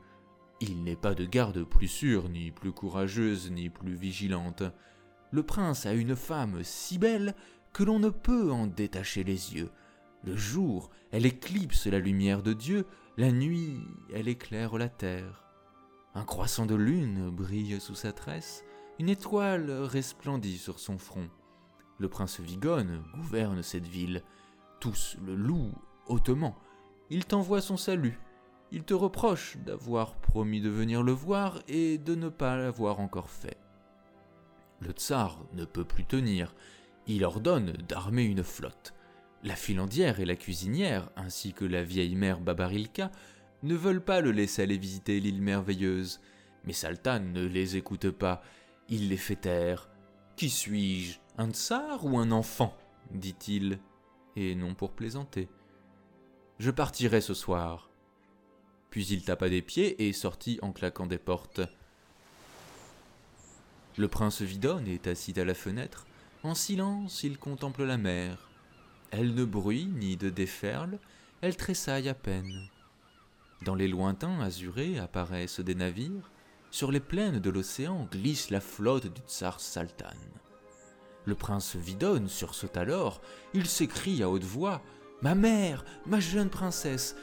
Il 0.59 0.83
n'est 0.83 0.95
pas 0.95 1.13
de 1.13 1.25
garde 1.25 1.63
plus 1.63 1.87
sûre, 1.87 2.29
ni 2.29 2.51
plus 2.51 2.71
courageuse, 2.71 3.51
ni 3.51 3.69
plus 3.69 3.95
vigilante 3.95 4.63
le 5.31 5.43
prince 5.43 5.85
a 5.85 5.93
une 5.93 6.15
femme 6.15 6.63
si 6.63 6.97
belle 6.97 7.35
que 7.73 7.83
l'on 7.83 7.99
ne 7.99 8.09
peut 8.09 8.51
en 8.51 8.67
détacher 8.67 9.23
les 9.23 9.55
yeux. 9.55 9.69
Le 10.23 10.35
jour, 10.35 10.89
elle 11.11 11.25
éclipse 11.25 11.87
la 11.87 11.99
lumière 11.99 12.41
de 12.41 12.53
Dieu, 12.53 12.85
la 13.17 13.31
nuit, 13.31 13.79
elle 14.13 14.27
éclaire 14.27 14.77
la 14.77 14.89
terre. 14.89 15.46
Un 16.17 16.23
croissant 16.25 16.65
de 16.65 16.73
lune 16.73 17.29
brille 17.29 17.79
sous 17.79 17.93
sa 17.93 18.11
tresse, 18.11 18.65
une 18.97 19.07
étoile 19.07 19.69
resplendit 19.69 20.57
sur 20.57 20.79
son 20.79 20.97
front. 20.97 21.29
Le 21.99 22.09
prince 22.09 22.39
Vigone 22.39 23.03
gouverne 23.13 23.61
cette 23.61 23.85
ville. 23.85 24.23
Tous 24.79 25.15
le 25.23 25.35
louent 25.35 25.75
hautement. 26.07 26.57
Il 27.11 27.25
t'envoie 27.25 27.61
son 27.61 27.77
salut. 27.77 28.19
Il 28.71 28.81
te 28.83 28.95
reproche 28.95 29.57
d'avoir 29.57 30.15
promis 30.15 30.59
de 30.59 30.69
venir 30.69 31.03
le 31.03 31.11
voir 31.11 31.61
et 31.67 31.99
de 31.99 32.15
ne 32.15 32.29
pas 32.29 32.57
l'avoir 32.57 32.99
encore 32.99 33.29
fait. 33.29 33.59
Le 34.79 34.93
tsar 34.93 35.45
ne 35.53 35.65
peut 35.65 35.85
plus 35.85 36.05
tenir. 36.05 36.55
Il 37.05 37.23
ordonne 37.25 37.73
d'armer 37.87 38.23
une 38.23 38.43
flotte. 38.43 38.95
La 39.43 39.55
filandière 39.55 40.19
et 40.19 40.25
la 40.25 40.35
cuisinière, 40.35 41.11
ainsi 41.15 41.53
que 41.53 41.63
la 41.63 41.83
vieille 41.83 42.15
mère 42.15 42.39
Babarilka, 42.41 43.11
ne 43.63 43.75
veulent 43.75 44.03
pas 44.03 44.21
le 44.21 44.31
laisser 44.31 44.63
aller 44.63 44.77
visiter 44.77 45.19
l'île 45.19 45.41
merveilleuse. 45.41 46.19
Mais 46.63 46.73
Saltan 46.73 47.19
ne 47.19 47.45
les 47.45 47.77
écoute 47.77 48.11
pas. 48.11 48.41
Il 48.89 49.09
les 49.09 49.17
fait 49.17 49.35
taire. 49.35 49.89
Qui 50.35 50.49
suis-je? 50.49 51.19
Un 51.37 51.51
tsar 51.51 52.05
ou 52.05 52.17
un 52.17 52.31
enfant? 52.31 52.77
dit-il, 53.11 53.79
et 54.35 54.53
non 54.55 54.75
pour 54.75 54.91
plaisanter. 54.91 55.47
Je 56.59 56.71
partirai 56.71 57.21
ce 57.21 57.33
soir. 57.33 57.89
Puis 58.89 59.05
il 59.07 59.23
tapa 59.23 59.49
des 59.49 59.61
pieds 59.61 60.07
et 60.07 60.13
sortit 60.13 60.59
en 60.61 60.71
claquant 60.71 61.07
des 61.07 61.17
portes. 61.17 61.61
Le 63.97 64.07
prince 64.07 64.41
Vidone 64.41 64.87
est 64.87 65.07
assis 65.07 65.39
à 65.39 65.45
la 65.45 65.53
fenêtre. 65.53 66.05
En 66.43 66.53
silence, 66.53 67.23
il 67.23 67.37
contemple 67.37 67.83
la 67.83 67.97
mer. 67.97 68.49
Elle 69.11 69.33
ne 69.33 69.45
bruit 69.45 69.85
ni 69.85 70.17
ne 70.17 70.29
déferle, 70.29 70.99
elle 71.41 71.55
tressaille 71.55 72.09
à 72.09 72.13
peine. 72.13 72.69
Dans 73.63 73.75
les 73.75 73.87
lointains 73.87 74.39
azurés 74.39 74.99
apparaissent 74.99 75.59
des 75.59 75.75
navires. 75.75 76.31
Sur 76.69 76.91
les 76.91 76.99
plaines 76.99 77.39
de 77.39 77.49
l'océan 77.49 78.07
glisse 78.11 78.49
la 78.49 78.59
flotte 78.59 79.07
du 79.07 79.21
tsar 79.27 79.59
Saltan. 79.59 80.05
Le 81.25 81.35
prince 81.35 81.75
Vidone 81.75 82.27
sursaute 82.27 82.77
alors. 82.77 83.21
Il 83.53 83.65
s'écrie 83.67 84.21
à 84.21 84.29
haute 84.29 84.43
voix 84.43 84.81
Ma 85.21 85.33
mère, 85.33 85.83
ma 86.05 86.19
jeune 86.19 86.49
princesse, 86.49 87.15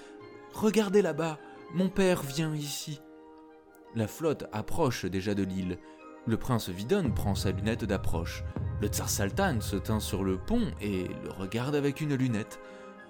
regardez 0.53 1.01
là-bas, 1.01 1.39
mon 1.75 1.89
père 1.89 2.23
vient 2.23 2.55
ici. 2.55 3.01
La 3.95 4.09
flotte 4.09 4.47
approche 4.53 5.05
déjà 5.05 5.35
de 5.35 5.45
l'île. 5.45 5.79
Le 6.27 6.37
prince 6.37 6.69
Vidon 6.71 7.13
prend 7.13 7.37
sa 7.37 7.53
lunette 7.53 7.85
d'approche. 7.85 8.43
Le 8.81 8.89
tsar 8.89 9.09
Saltan 9.09 9.61
se 9.61 9.77
tint 9.77 10.01
sur 10.01 10.25
le 10.25 10.39
pont 10.39 10.73
et 10.81 11.07
le 11.23 11.31
regarde 11.31 11.77
avec 11.77 12.01
une 12.01 12.17
lunette. 12.17 12.59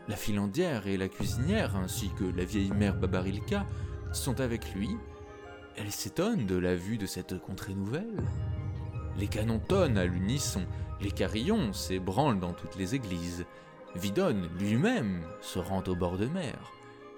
La 0.07 0.17
filandière 0.17 0.87
et 0.87 0.99
la 0.99 1.09
cuisinière, 1.09 1.77
ainsi 1.77 2.11
que 2.11 2.25
la 2.25 2.45
vieille 2.45 2.73
mère 2.73 2.95
Babarilka, 2.95 3.65
sont 4.13 4.41
avec 4.41 4.75
lui. 4.75 4.91
Elle 5.77 5.91
s'étonne 5.91 6.47
de 6.47 6.57
la 6.57 6.77
vue 6.77 6.99
de 6.99 7.07
cette 7.07 7.41
contrée 7.41 7.75
nouvelle. 7.75 8.23
Les 9.17 9.29
canons 9.29 9.61
tonnent 9.61 9.97
à 9.97 10.05
l'unisson, 10.05 10.67
les 11.01 11.11
carillons 11.11 11.73
s'ébranlent 11.73 12.39
dans 12.39 12.53
toutes 12.53 12.77
les 12.77 12.95
églises. 12.95 13.47
Vidon 13.95 14.49
lui-même 14.59 15.23
se 15.41 15.59
rend 15.59 15.83
au 15.87 15.95
bord 15.95 16.19
de 16.19 16.27
mer. 16.27 16.73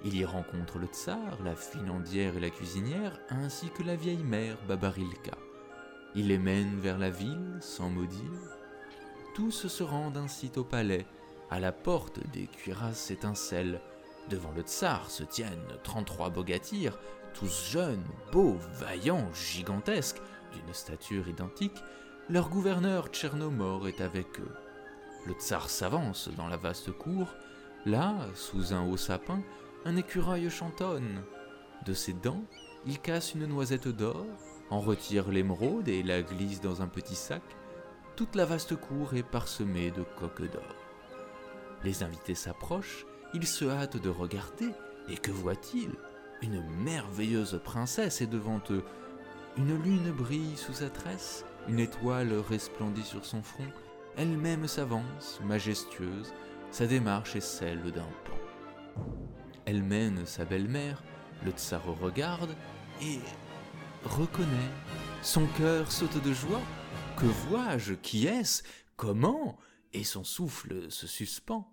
Il 0.05 0.17
y 0.17 0.25
rencontre 0.25 0.79
le 0.79 0.87
tsar, 0.87 1.39
la 1.45 1.57
filandière 1.57 2.37
et 2.37 2.41
la 2.41 2.51
cuisinière, 2.51 3.19
ainsi 3.31 3.69
que 3.71 3.83
la 3.83 3.97
vieille 3.97 4.25
mère 4.25 4.59
Babarilka. 4.69 5.37
Il 6.15 6.29
les 6.29 6.39
mène 6.39 6.79
vers 6.79 6.99
la 6.99 7.11
ville 7.11 7.59
sans 7.61 7.91
mot 7.91 8.07
dire. 8.07 8.57
Tous 9.35 9.67
se 9.67 9.83
rendent 9.83 10.19
ainsi 10.19 10.53
au 10.57 10.65
palais. 10.65 11.07
À 11.51 11.61
la 11.61 11.73
porte, 11.73 12.21
des 12.33 12.47
cuirasses 12.47 13.11
étincellent. 13.11 13.81
Devant 14.29 14.51
le 14.57 14.63
tsar 14.63 15.11
se 15.11 15.23
tiennent 15.23 15.79
trente-trois 15.85 16.31
bogatirs, 16.31 16.99
tous 17.35 17.71
jeunes, 17.71 18.05
beaux, 18.33 18.57
vaillants, 18.81 19.33
gigantesques, 19.33 20.21
d'une 20.53 20.75
stature 20.75 21.29
identique. 21.29 21.77
Leur 22.29 22.49
gouverneur 22.49 23.09
Tchernomor 23.09 23.87
est 23.87 24.01
avec 24.01 24.41
eux. 24.41 24.55
Le 25.27 25.35
tsar 25.35 25.71
s'avance 25.71 26.29
dans 26.37 26.49
la 26.49 26.57
vaste 26.57 26.91
cour. 26.91 27.29
Là, 27.85 28.17
sous 28.35 28.75
un 28.75 28.85
haut 28.85 28.97
sapin, 28.97 29.43
un 29.85 29.97
écureuil 29.97 30.51
chantonne. 30.51 31.23
De 31.85 31.95
ses 31.95 32.15
dents, 32.15 32.43
il 32.85 32.99
casse 32.99 33.35
une 33.35 33.47
noisette 33.47 33.89
d'or, 33.89 34.27
en 34.71 34.81
retire 34.81 35.31
l'émeraude 35.31 35.87
et 35.87 36.03
la 36.03 36.23
glisse 36.23 36.61
dans 36.61 36.83
un 36.83 36.89
petit 36.89 37.15
sac. 37.15 37.43
Toute 38.17 38.35
la 38.35 38.45
vaste 38.45 38.75
cour 38.75 39.15
est 39.15 39.23
parsemée 39.23 39.93
de 39.93 40.03
coques 40.19 40.51
d'or. 40.51 40.86
Les 41.85 42.03
invités 42.03 42.35
s'approchent, 42.35 43.07
ils 43.35 43.47
se 43.47 43.65
hâtent 43.65 44.01
de 44.01 44.09
regarder, 44.09 44.71
et 45.09 45.17
que 45.17 45.31
voient-ils 45.31 45.93
Une 46.43 46.63
merveilleuse 46.83 47.61
princesse 47.65 48.21
est 48.21 48.27
devant 48.27 48.61
eux. 48.71 48.85
Une 49.57 49.81
lune 49.83 50.13
brille 50.13 50.57
sous 50.57 50.75
sa 50.75 50.91
tresse, 50.91 51.45
une 51.69 51.79
étoile 51.79 52.33
resplendit 52.49 53.03
sur 53.03 53.25
son 53.25 53.43
front, 53.43 53.71
elle-même 54.17 54.67
s'avance, 54.67 55.41
majestueuse, 55.45 56.33
sa 56.71 56.87
démarche 56.87 57.37
est 57.37 57.41
celle 57.41 57.83
d'un 57.93 58.03
pan. 58.25 59.03
Elle 59.65 59.83
mène 59.83 60.27
sa 60.27 60.45
belle-mère, 60.45 61.03
le 61.45 61.51
tsar 61.51 61.83
regarde, 62.01 62.55
et 63.03 63.21
reconnaît. 64.05 64.71
Son 65.23 65.47
cœur 65.59 65.91
saute 65.91 66.23
de 66.23 66.33
joie. 66.33 66.61
Que 67.17 67.27
vois-je? 67.27 67.95
Qui 67.95 68.27
est-ce? 68.27 68.63
Comment? 68.97 69.59
Et 69.97 70.05
son 70.05 70.25
souffle 70.25 70.91
se 70.91 71.07
suspend. 71.07 71.73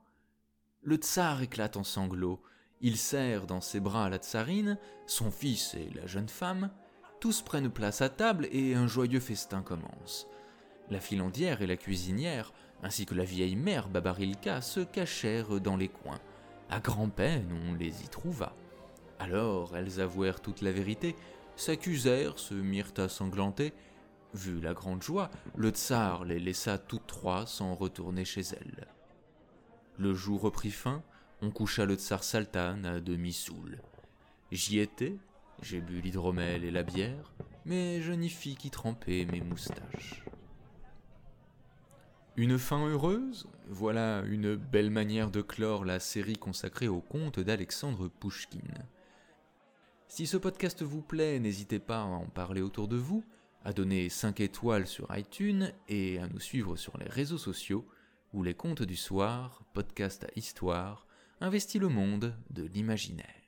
Le 0.82 0.96
tsar 0.96 1.42
éclate 1.42 1.76
en 1.76 1.84
sanglots. 1.84 2.42
Il 2.80 2.96
serre 2.96 3.48
dans 3.48 3.60
ses 3.60 3.82
bras 3.82 4.10
la 4.10 4.18
tsarine, 4.18 4.78
son 5.08 5.30
fils 5.30 5.74
et 5.74 5.90
la 5.94 6.08
jeune 6.08 6.30
femme. 6.30 6.72
Tous 7.20 7.42
prennent 7.42 7.70
place 7.70 8.02
à 8.02 8.08
table 8.08 8.48
et 8.52 8.76
un 8.76 8.88
joyeux 8.88 9.20
festin 9.20 9.62
commence. 9.62 10.28
La 10.90 11.02
filandière 11.02 11.62
et 11.62 11.68
la 11.68 11.76
cuisinière, 11.76 12.54
ainsi 12.82 13.06
que 13.06 13.14
la 13.14 13.26
vieille 13.26 13.58
mère 13.58 13.90
Babarilka, 13.90 14.62
se 14.62 14.80
cachèrent 14.80 15.60
dans 15.60 15.76
les 15.76 15.90
coins. 15.90 16.22
À 16.70 16.80
grand-peine, 16.80 17.50
on 17.68 17.74
les 17.74 18.04
y 18.04 18.08
trouva. 18.08 18.56
Alors 19.20 19.76
elles 19.76 20.00
avouèrent 20.00 20.40
toute 20.40 20.62
la 20.62 20.72
vérité, 20.72 21.18
s'accusèrent, 21.58 22.40
se 22.40 22.54
mirent 22.54 22.94
à 22.98 23.10
sanglanter. 23.10 23.74
Vu 24.34 24.60
la 24.60 24.74
grande 24.74 25.04
joie, 25.04 25.30
le 25.56 25.70
tsar 25.70 26.26
les 26.26 26.40
laissa 26.40 26.78
toutes 26.78 27.08
trois 27.08 27.46
sans 27.46 27.76
retourner 27.76 28.26
chez 28.26 28.42
elles. 28.42 28.88
Le 29.98 30.14
jour 30.14 30.42
reprit 30.42 30.72
fin, 30.72 31.04
on 31.42 31.52
coucha 31.52 31.86
le 31.86 31.96
tsar 31.96 32.24
Saltan 32.24 32.84
à 32.84 33.00
demi 33.00 33.32
saoul. 33.32 33.80
J'y 34.52 34.80
étais, 34.80 35.18
j'ai 35.62 35.82
bu 35.82 36.02
l'hydromel 36.02 36.64
et 36.64 36.72
la 36.72 36.84
bière, 36.84 37.32
mais 37.66 38.02
je 38.02 38.12
n'y 38.12 38.30
fis 38.30 38.56
qu'y 38.56 38.72
tremper 38.72 39.26
mes 39.26 39.42
moustaches. 39.42 40.24
Une 42.36 42.58
fin 42.58 42.88
heureuse 42.88 43.48
Voilà 43.68 44.24
une 44.26 44.56
belle 44.56 44.90
manière 44.90 45.30
de 45.30 45.42
clore 45.44 45.86
la 45.86 46.00
série 46.00 46.38
consacrée 46.38 46.88
au 46.88 47.00
conte 47.00 47.40
d'Alexandre 47.40 48.08
Pouchkine. 48.08 48.88
Si 50.08 50.26
ce 50.26 50.38
podcast 50.38 50.82
vous 50.82 51.04
plaît, 51.04 51.40
n'hésitez 51.40 51.78
pas 51.78 52.02
à 52.02 52.06
en 52.06 52.26
parler 52.26 52.62
autour 52.62 52.88
de 52.88 52.98
vous, 52.98 53.24
à 53.64 53.74
donner 53.74 54.10
5 54.10 54.40
étoiles 54.40 54.88
sur 54.88 55.08
iTunes 55.16 55.72
et 55.88 56.20
à 56.20 56.28
nous 56.28 56.40
suivre 56.40 56.76
sur 56.76 56.98
les 56.98 57.08
réseaux 57.08 57.38
sociaux 57.38 57.88
où 58.34 58.44
les 58.44 58.54
contes 58.54 58.84
du 58.84 58.96
soir, 58.96 59.64
podcast 59.74 60.24
à 60.24 60.28
histoire, 60.36 61.08
investit 61.40 61.80
le 61.80 61.90
monde 61.90 62.36
de 62.50 62.64
l'imaginaire. 62.64 63.43